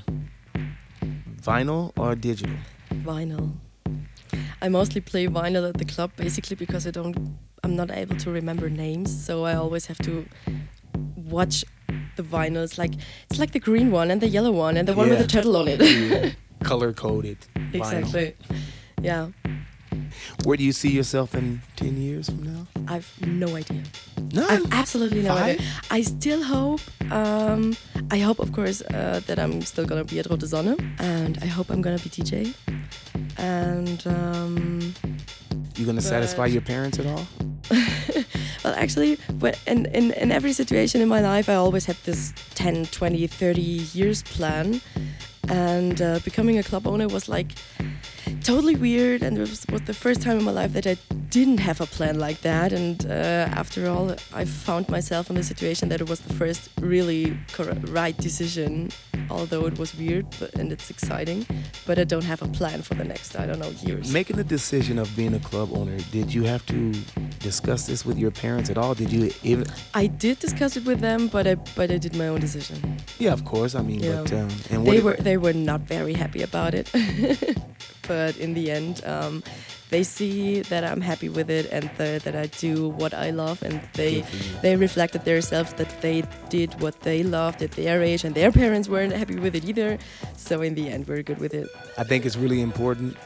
vinyl 1.42 1.92
or 1.98 2.16
digital? 2.16 2.56
vinyl. 3.04 3.54
I 4.62 4.70
mostly 4.70 5.02
play 5.02 5.28
vinyl 5.28 5.68
at 5.68 5.78
the 5.78 5.86
club, 5.86 6.12
basically 6.16 6.56
because 6.56 6.86
I 6.86 6.92
don't, 6.92 7.38
I'm 7.64 7.76
not 7.76 7.90
able 7.92 8.16
to 8.18 8.32
remember 8.32 8.70
names, 8.70 9.10
so 9.26 9.44
I 9.46 9.56
always 9.56 9.88
have 9.88 9.98
to 10.00 10.26
watch 11.16 11.66
the 12.16 12.24
vinyls. 12.24 12.78
Like 12.78 12.94
it's 13.30 13.40
like 13.40 13.52
the 13.52 13.60
green 13.60 13.92
one 13.92 14.12
and 14.12 14.22
the 14.22 14.28
yellow 14.28 14.52
one 14.52 14.78
and 14.78 14.88
the 14.88 14.94
one 14.94 15.10
with 15.10 15.20
the 15.20 15.28
turtle 15.28 15.56
on 15.58 15.68
it. 15.68 16.36
Color 16.64 16.94
coded. 16.94 17.38
exactly. 17.74 18.36
Yeah. 19.02 19.30
Where 20.44 20.58
do 20.58 20.64
you 20.64 20.72
see 20.72 20.90
yourself 20.90 21.36
in 21.36 21.62
ten 21.76 21.98
years 22.02 22.28
from 22.30 22.44
now? 22.44 22.68
I've 22.88 23.10
no 23.26 23.56
idea. 23.56 23.84
No, 24.34 24.48
I've 24.48 24.72
absolutely 24.72 25.22
no 25.22 25.34
idea. 25.36 25.66
I 25.90 26.02
still 26.02 26.44
hope. 26.44 26.82
Um, 27.12 27.76
I 28.12 28.20
hope, 28.20 28.40
of 28.40 28.52
course, 28.54 28.82
uh, 28.82 29.22
that 29.28 29.38
I'm 29.40 29.62
still 29.62 29.86
gonna 29.86 30.04
be 30.06 30.20
at 30.20 30.28
Rote 30.30 30.42
Sonne, 30.48 30.76
and 31.00 31.38
I 31.42 31.46
hope 31.48 31.70
I'm 31.70 31.82
gonna 31.82 32.00
be 32.00 32.10
DJ. 32.10 32.54
And 33.38 34.06
um, 34.08 34.94
You 35.78 35.86
gonna 35.86 36.02
satisfy 36.02 36.46
your 36.48 36.62
parents 36.62 37.00
at 37.00 37.06
all? 37.06 37.26
well, 38.64 38.74
actually, 38.76 39.18
but 39.36 39.58
in, 39.68 39.86
in 39.88 40.12
in 40.12 40.32
every 40.32 40.54
situation 40.54 41.02
in 41.02 41.08
my 41.10 41.22
life, 41.22 41.50
I 41.50 41.56
always 41.56 41.86
had 41.86 41.98
this 42.04 42.34
10, 42.56 42.86
20, 42.88 43.28
30 43.28 43.62
years 43.62 44.24
plan, 44.24 44.82
and 45.50 46.02
uh, 46.02 46.20
becoming 46.24 46.58
a 46.58 46.64
club 46.64 46.88
owner 46.88 47.08
was 47.08 47.28
like 47.30 47.54
totally 48.44 48.76
weird 48.76 49.22
and 49.24 49.38
it 49.38 49.42
was, 49.42 49.66
was 49.72 49.82
the 49.82 49.94
first 49.94 50.22
time 50.22 50.38
in 50.40 50.44
my 50.44 50.52
life 50.52 50.74
that 50.74 50.88
I 50.88 50.98
didn't 51.30 51.60
have 51.60 51.80
a 51.82 51.86
plan 51.86 52.20
like 52.20 52.42
that 52.42 52.74
and 52.74 53.06
uh, 53.06 53.10
after 53.62 53.88
all 53.90 54.16
I 54.34 54.46
found 54.46 54.90
myself 54.90 55.30
in 55.30 55.36
the 55.36 55.44
situation 55.44 55.90
that 55.90 56.02
it 56.02 56.10
was 56.10 56.20
the 56.22 56.34
first 56.34 56.70
really 56.80 57.38
cor- 57.54 57.74
right 57.88 58.18
decision 58.18 58.90
although 59.30 59.66
it 59.66 59.78
was 59.80 59.96
weird 59.96 60.26
but, 60.40 60.54
and 60.56 60.72
it's 60.72 60.90
exciting 60.90 61.46
but 61.86 61.98
I 62.00 62.04
don't 62.04 62.26
have 62.26 62.42
a 62.42 62.48
plan 62.50 62.82
for 62.82 62.96
the 62.96 63.06
next 63.06 63.36
I 63.38 63.46
don't 63.46 63.60
know 63.60 63.72
years 63.86 64.12
Making 64.12 64.38
the 64.38 64.44
decision 64.44 64.98
of 65.00 65.08
being 65.16 65.34
a 65.36 65.40
club 65.40 65.70
owner, 65.74 65.98
did 66.12 66.34
you 66.34 66.44
have 66.44 66.66
to 66.68 66.92
discuss 67.40 67.86
this 67.88 68.06
with 68.06 68.18
your 68.18 68.32
parents 68.32 68.70
at 68.70 68.78
all? 68.78 68.94
Did 68.94 69.12
you 69.12 69.32
even? 69.44 69.66
I 69.94 70.08
did 70.08 70.40
discuss 70.40 70.76
it 70.78 70.86
with 70.86 71.00
them, 71.00 71.28
but 71.28 71.48
I 71.48 71.56
but 71.76 71.92
I 71.92 71.98
did 71.98 72.16
my 72.16 72.28
own 72.28 72.40
decision. 72.40 72.98
Yeah, 73.20 73.34
of 73.34 73.44
course. 73.46 73.74
I 73.76 73.82
mean, 73.82 74.00
Yeah. 74.02 74.22
but 74.22 74.34
um, 74.34 74.50
and 74.70 74.86
they 74.86 75.00
were 75.02 75.16
they 75.16 75.38
were 75.38 75.54
not 75.54 75.82
very 75.82 76.14
happy 76.14 76.42
about 76.44 76.74
it, 76.74 76.88
but 78.08 78.38
in 78.38 78.54
the 78.54 78.72
end, 78.72 79.04
um, 79.06 79.44
they 79.90 80.04
see 80.04 80.62
that 80.62 80.84
I'm 80.84 81.02
happy 81.02 81.28
with 81.28 81.50
it 81.50 81.68
and 81.72 81.90
the, 81.98 82.22
that 82.24 82.36
I 82.36 82.48
do 82.48 82.90
what 82.90 83.14
I 83.14 83.32
love, 83.32 83.62
and 83.62 83.82
they 83.94 84.22
Good 84.22 84.26
for 84.26 84.36
you. 84.38 84.62
they 84.62 84.76
reflected 84.76 85.26
themselves 85.26 85.74
that 85.74 86.02
they 86.02 86.24
did 86.50 86.80
what 86.80 87.02
they 87.02 87.24
loved 87.24 87.62
at 87.62 87.72
their 87.72 88.02
age, 88.02 88.24
and 88.24 88.34
their 88.34 88.52
parents 88.52 88.88
weren't 88.88 89.14
happy 89.14 89.36
with 89.36 89.56
it 89.56 89.66
either. 89.66 89.98
So 90.38 90.62
in 90.62 90.76
the 90.76 90.90
end, 90.90 91.08
we're 91.08 91.24
good 91.24 91.40
with 91.40 91.54
it. 91.54 91.68
I 91.98 92.04
think 92.04 92.26
it's 92.26 92.38
really 92.38 92.62
important 92.62 93.18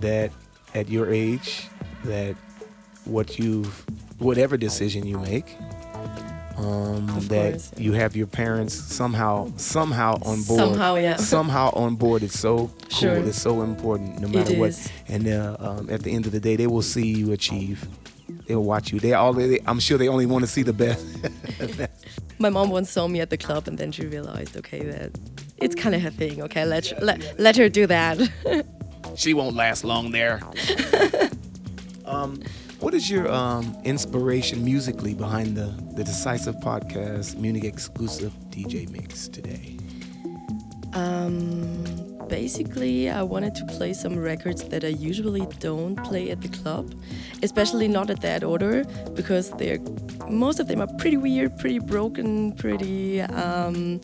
that 0.00 0.32
at 0.74 0.88
your 0.88 1.12
age, 1.12 1.68
that 2.04 2.34
what 3.04 3.38
you've 3.38 3.84
whatever 4.18 4.56
decision 4.56 5.06
you 5.06 5.18
make, 5.18 5.56
um, 6.56 7.06
that 7.28 7.52
course. 7.52 7.72
you 7.76 7.92
have 7.92 8.14
your 8.14 8.26
parents 8.26 8.74
somehow 8.74 9.52
somehow 9.56 10.14
on 10.22 10.42
board. 10.42 10.60
Somehow, 10.60 10.94
yeah. 10.96 11.16
somehow 11.16 11.70
on 11.74 11.96
board. 11.96 12.22
It's 12.22 12.38
so 12.38 12.68
cool. 12.68 12.90
Sure. 12.90 13.16
It's 13.16 13.40
so 13.40 13.62
important, 13.62 14.20
no 14.20 14.28
It 14.28 14.34
matter 14.34 14.58
what. 14.58 14.70
is. 14.70 14.88
And 15.08 15.26
uh, 15.26 15.56
um, 15.58 15.90
at 15.90 16.02
the 16.02 16.12
end 16.12 16.26
of 16.26 16.32
the 16.32 16.40
day, 16.40 16.56
they 16.56 16.66
will 16.66 16.82
see 16.82 17.06
you 17.06 17.32
achieve. 17.32 17.86
They 18.46 18.54
will 18.54 18.64
watch 18.64 18.92
you. 18.92 19.00
They 19.00 19.14
all. 19.14 19.32
They, 19.32 19.60
I'm 19.66 19.80
sure 19.80 19.98
they 19.98 20.08
only 20.08 20.26
want 20.26 20.44
to 20.44 20.50
see 20.50 20.62
the 20.62 20.72
best. 20.72 21.04
My 22.38 22.50
mom 22.50 22.70
once 22.70 22.90
saw 22.90 23.06
me 23.06 23.20
at 23.20 23.30
the 23.30 23.36
club, 23.36 23.68
and 23.68 23.78
then 23.78 23.92
she 23.92 24.06
realized, 24.06 24.56
okay, 24.56 24.82
that 24.84 25.18
it's 25.58 25.74
kind 25.74 25.94
of 25.94 26.02
her 26.02 26.10
thing. 26.10 26.42
Okay, 26.42 26.64
let 26.64 26.92
let 27.02 27.38
let 27.38 27.56
her 27.56 27.68
do 27.68 27.86
that. 27.86 28.18
she 29.16 29.34
won't 29.34 29.56
last 29.56 29.84
long 29.84 30.10
there. 30.10 30.40
um, 32.04 32.42
what 32.84 32.92
is 32.92 33.10
your 33.10 33.32
um, 33.32 33.74
inspiration 33.84 34.62
musically 34.62 35.14
behind 35.14 35.56
the 35.56 35.72
the 35.96 36.04
Decisive 36.04 36.56
Podcast 36.56 37.38
Munich 37.38 37.64
exclusive 37.64 38.34
DJ 38.50 38.86
mix 38.90 39.26
today? 39.26 39.78
Um, 40.92 41.82
basically, 42.28 43.08
I 43.08 43.22
wanted 43.22 43.54
to 43.54 43.64
play 43.64 43.94
some 43.94 44.18
records 44.18 44.64
that 44.64 44.84
I 44.84 44.88
usually 44.88 45.46
don't 45.60 45.96
play 46.04 46.30
at 46.30 46.42
the 46.42 46.48
club, 46.48 46.94
especially 47.42 47.88
not 47.88 48.10
at 48.10 48.20
that 48.20 48.44
order, 48.44 48.84
because 49.14 49.50
they're 49.52 49.80
most 50.28 50.60
of 50.60 50.68
them 50.68 50.82
are 50.82 50.92
pretty 50.98 51.16
weird, 51.16 51.58
pretty 51.58 51.78
broken, 51.78 52.52
pretty. 52.52 53.22
Um, 53.22 54.02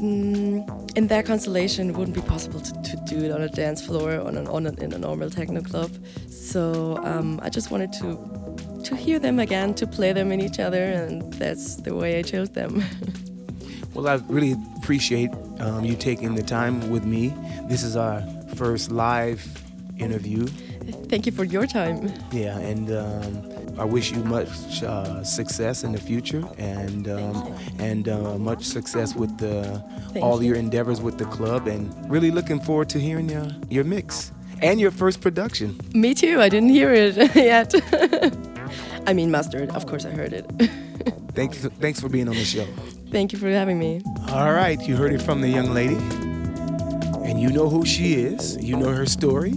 in 0.00 1.06
that 1.08 1.26
constellation, 1.26 1.90
it 1.90 1.96
wouldn't 1.96 2.14
be 2.14 2.22
possible 2.22 2.60
to, 2.60 2.72
to 2.82 2.96
do 3.06 3.24
it 3.24 3.30
on 3.30 3.42
a 3.42 3.48
dance 3.48 3.84
floor 3.84 4.20
on, 4.20 4.36
an, 4.36 4.46
on 4.48 4.66
a, 4.66 4.72
in 4.74 4.92
a 4.92 4.98
normal 4.98 5.30
techno 5.30 5.60
club. 5.60 5.90
So 6.28 6.98
um, 7.04 7.40
I 7.42 7.50
just 7.50 7.70
wanted 7.70 7.92
to 7.94 8.18
to 8.84 8.96
hear 8.96 9.18
them 9.18 9.38
again, 9.38 9.74
to 9.74 9.86
play 9.86 10.12
them 10.12 10.32
in 10.32 10.40
each 10.40 10.58
other, 10.58 10.82
and 10.82 11.32
that's 11.34 11.76
the 11.76 11.94
way 11.94 12.18
I 12.18 12.22
chose 12.22 12.50
them. 12.50 12.82
Well, 13.92 14.06
I 14.06 14.14
really 14.28 14.54
appreciate 14.76 15.30
um, 15.58 15.84
you 15.84 15.96
taking 15.96 16.36
the 16.36 16.44
time 16.44 16.90
with 16.90 17.04
me. 17.04 17.34
This 17.64 17.82
is 17.82 17.96
our 17.96 18.22
first 18.54 18.92
live 18.92 19.44
interview. 19.98 20.46
Thank 21.08 21.26
you 21.26 21.32
for 21.32 21.42
your 21.42 21.66
time. 21.66 22.12
Yeah, 22.30 22.56
and 22.58 22.88
um, 22.92 23.59
I 23.80 23.84
wish 23.84 24.12
you 24.12 24.22
much 24.24 24.82
uh, 24.82 25.24
success 25.24 25.84
in 25.84 25.92
the 25.92 26.00
future, 26.00 26.44
and 26.58 27.08
um, 27.08 27.56
and 27.78 28.08
uh, 28.10 28.36
much 28.36 28.62
success 28.64 29.16
with 29.16 29.38
the, 29.38 29.82
all 30.20 30.42
you. 30.42 30.48
your 30.48 30.56
endeavors 30.56 31.00
with 31.00 31.16
the 31.16 31.24
club, 31.24 31.66
and 31.66 31.90
really 32.10 32.30
looking 32.30 32.60
forward 32.60 32.90
to 32.90 32.98
hearing 33.00 33.30
your 33.30 33.46
your 33.70 33.84
mix 33.84 34.32
and 34.60 34.78
your 34.78 34.90
first 34.90 35.22
production. 35.22 35.80
Me 35.94 36.12
too. 36.12 36.42
I 36.42 36.50
didn't 36.50 36.68
hear 36.68 36.92
it 36.92 37.16
yet. 37.34 37.74
I 39.06 39.14
mean, 39.14 39.30
mustard. 39.30 39.70
Of 39.70 39.86
course, 39.86 40.04
I 40.04 40.10
heard 40.10 40.34
it. 40.34 40.44
Thanks, 41.34 41.58
thanks 41.80 42.00
for 42.00 42.08
being 42.08 42.28
on 42.28 42.34
the 42.34 42.44
show. 42.44 42.66
Thank 43.10 43.32
you 43.32 43.38
for 43.38 43.48
having 43.48 43.78
me. 43.78 44.02
All 44.30 44.52
right, 44.52 44.78
you 44.86 44.96
heard 44.96 45.12
it 45.12 45.22
from 45.22 45.40
the 45.40 45.48
young 45.48 45.72
lady, 45.72 45.94
and 47.24 47.40
you 47.40 47.50
know 47.50 47.68
who 47.68 47.86
she 47.86 48.14
is. 48.14 48.62
You 48.62 48.76
know 48.76 48.92
her 48.92 49.06
story. 49.06 49.54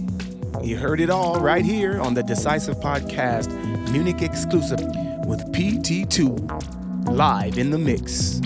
You 0.62 0.78
heard 0.78 1.00
it 1.00 1.10
all 1.10 1.40
right 1.40 1.64
here 1.64 2.00
on 2.00 2.14
the 2.14 2.22
Decisive 2.22 2.76
Podcast, 2.76 3.50
Munich 3.90 4.22
exclusive 4.22 4.80
with 5.26 5.40
PT2 5.52 7.10
live 7.10 7.58
in 7.58 7.70
the 7.70 7.78
mix. 7.78 8.40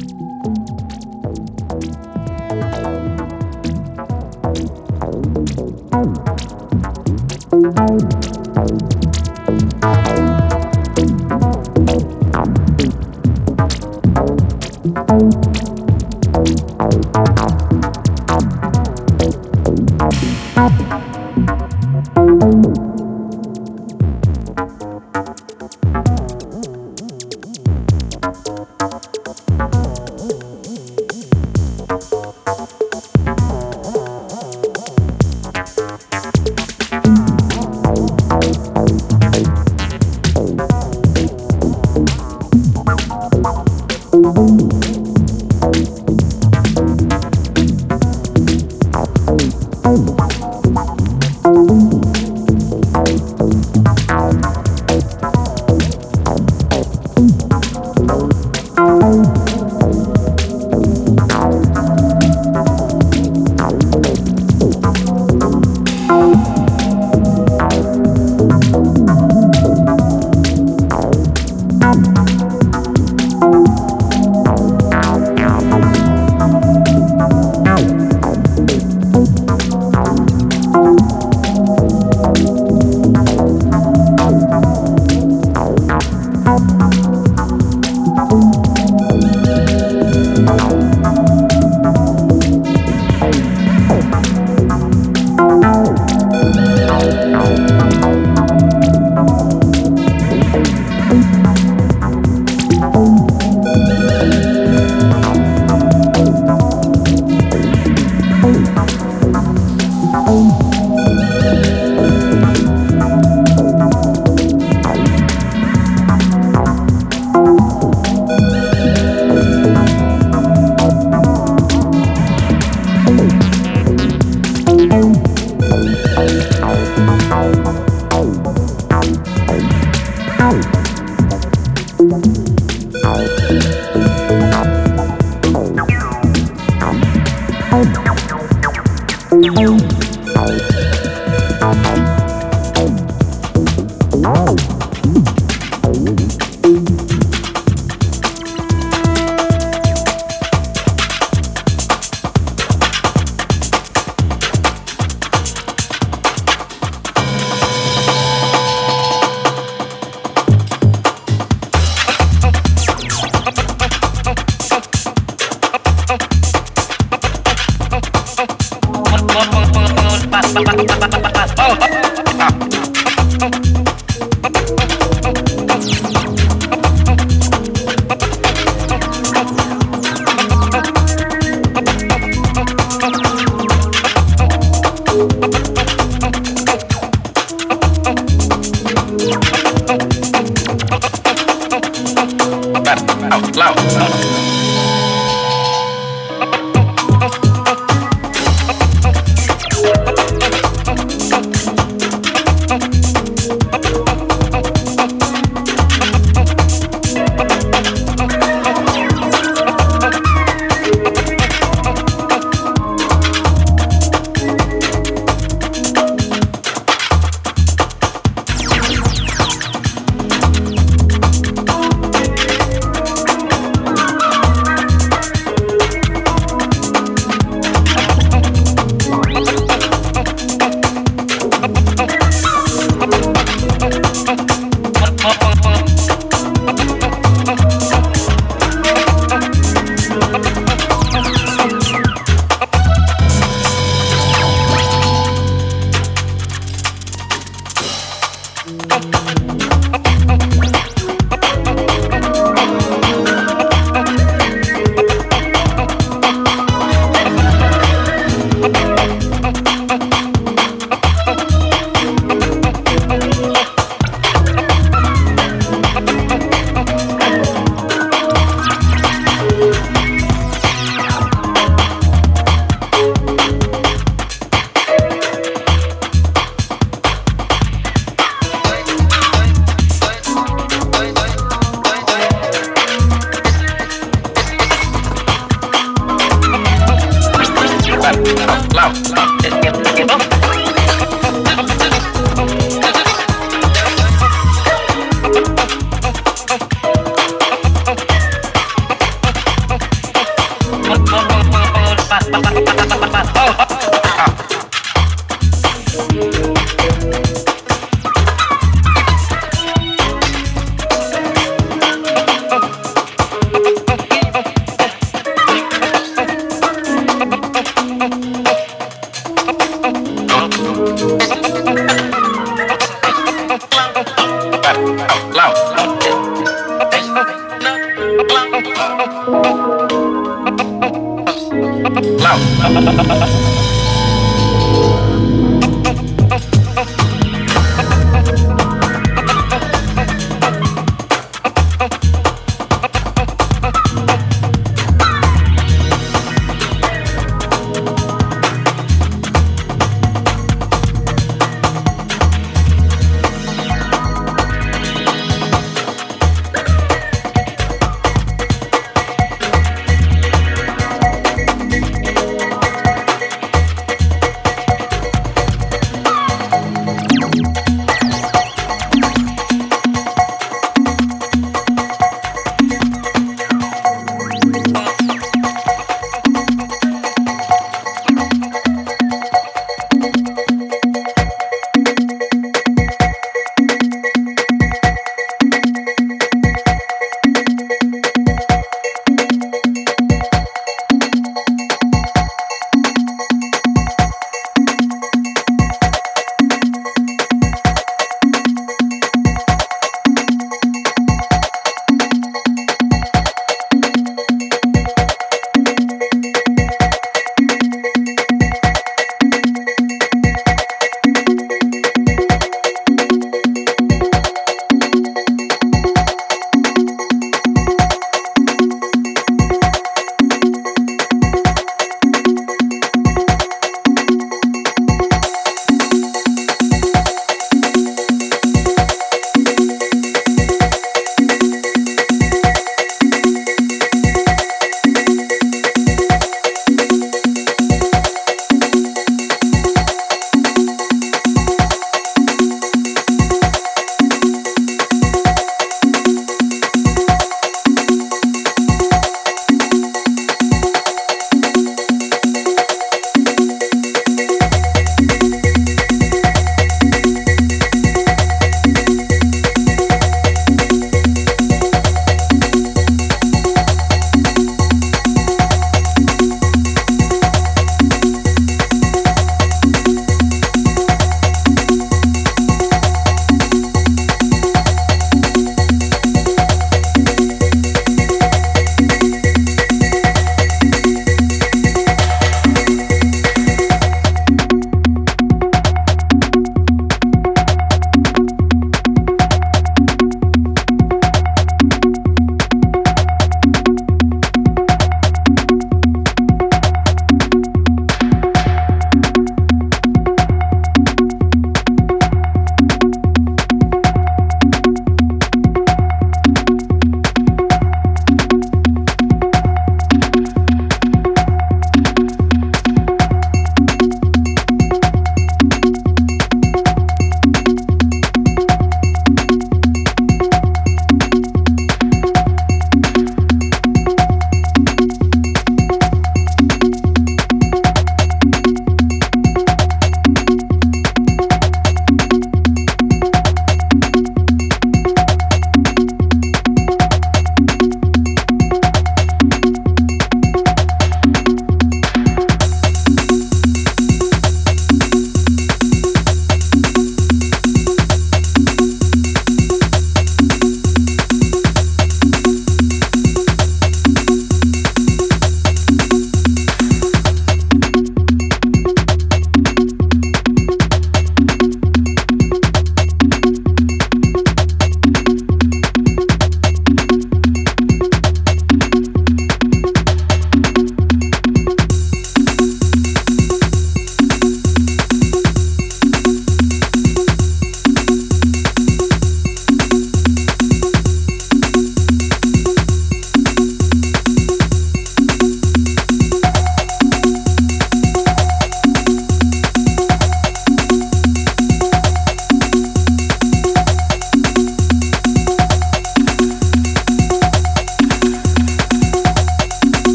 Loud. 332.01 333.78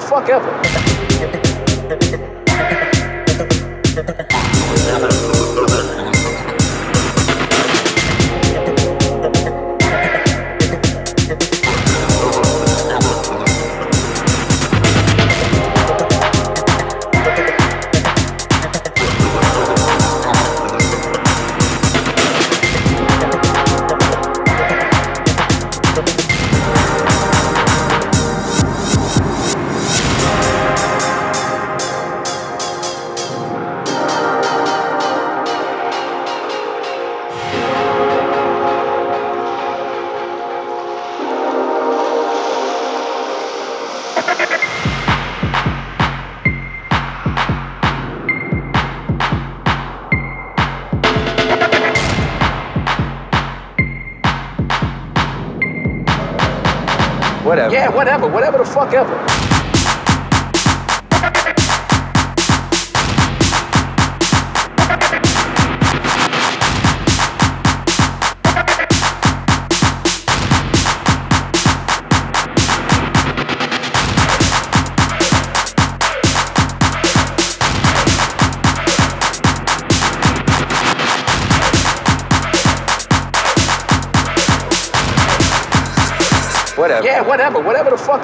Fuck 0.00 0.28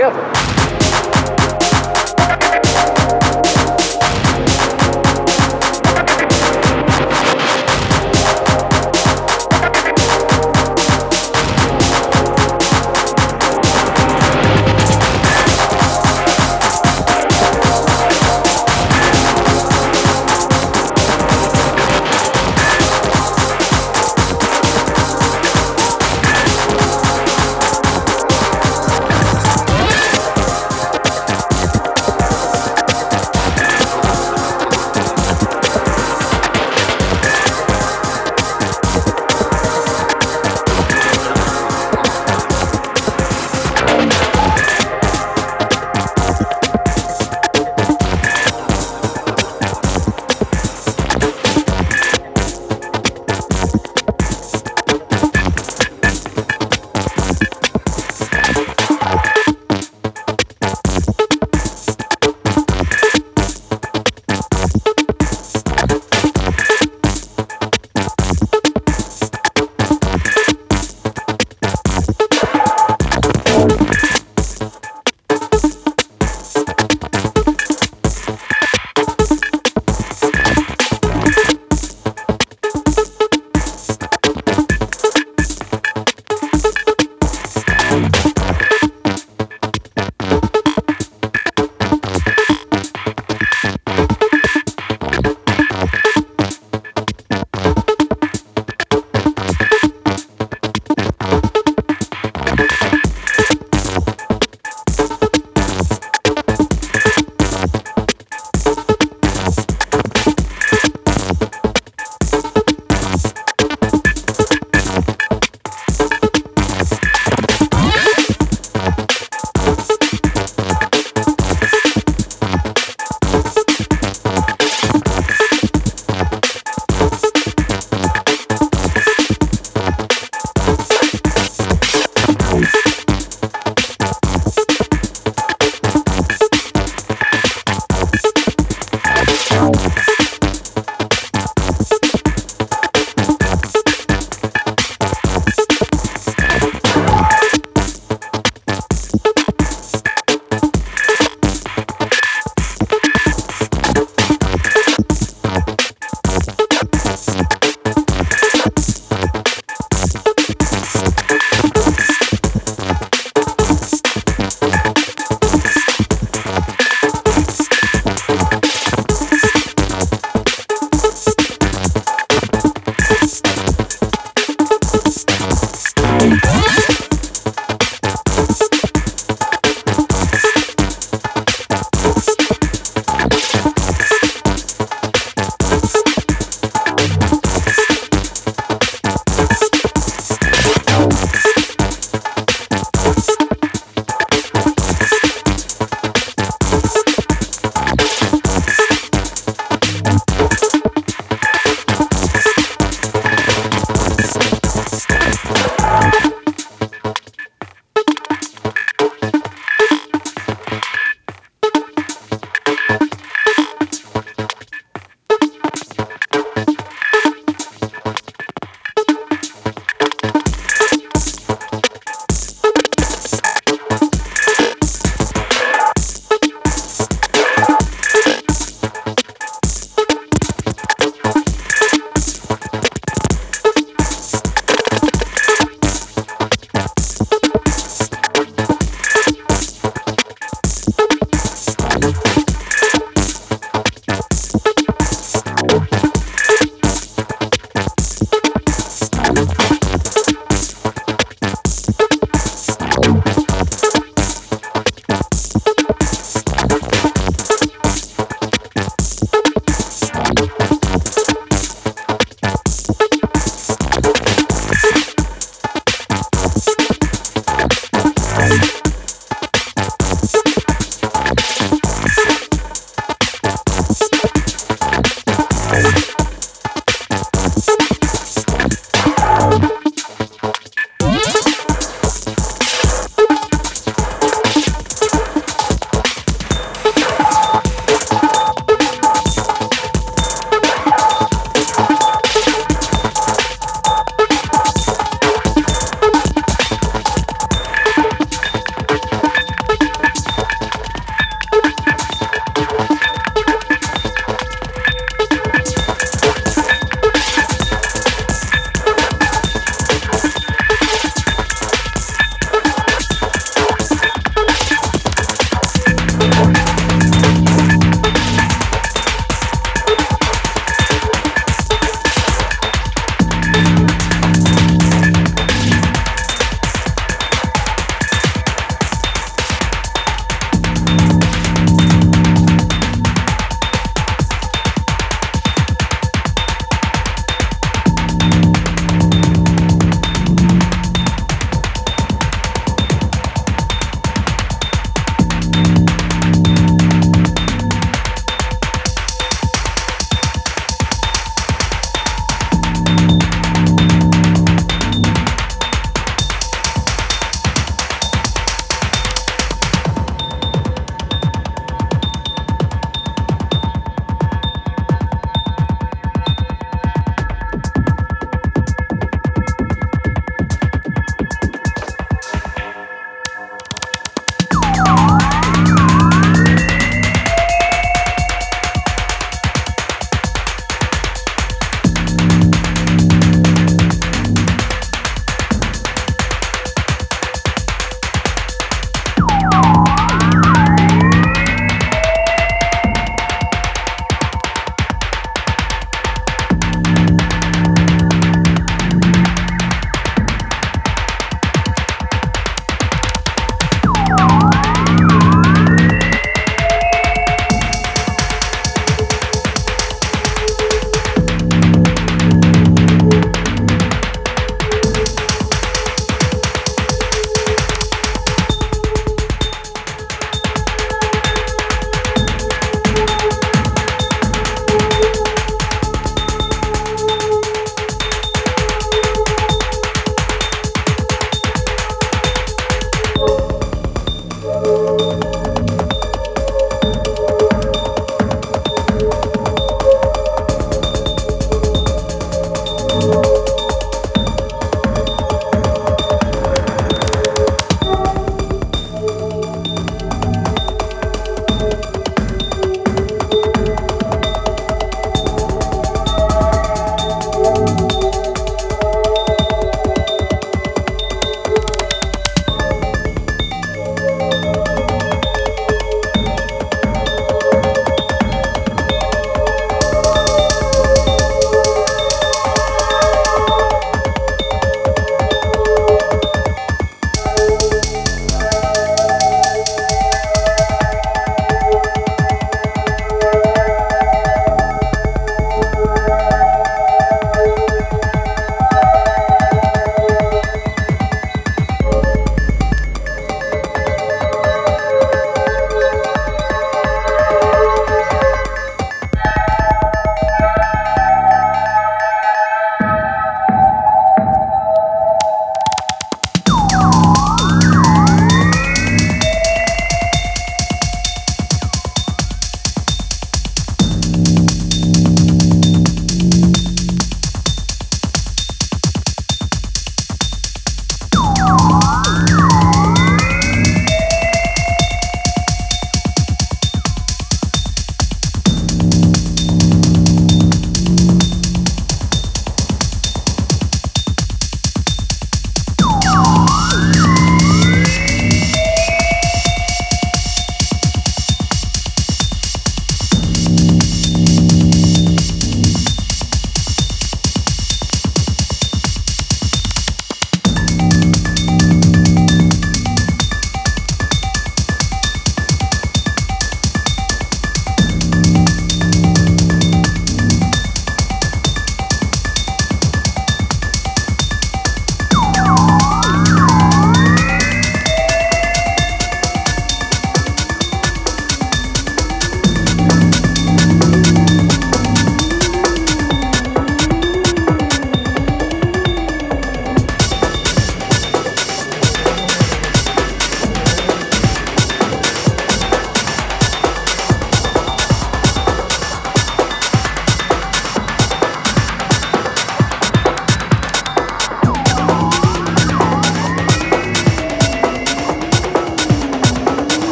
whatever. 0.00 0.29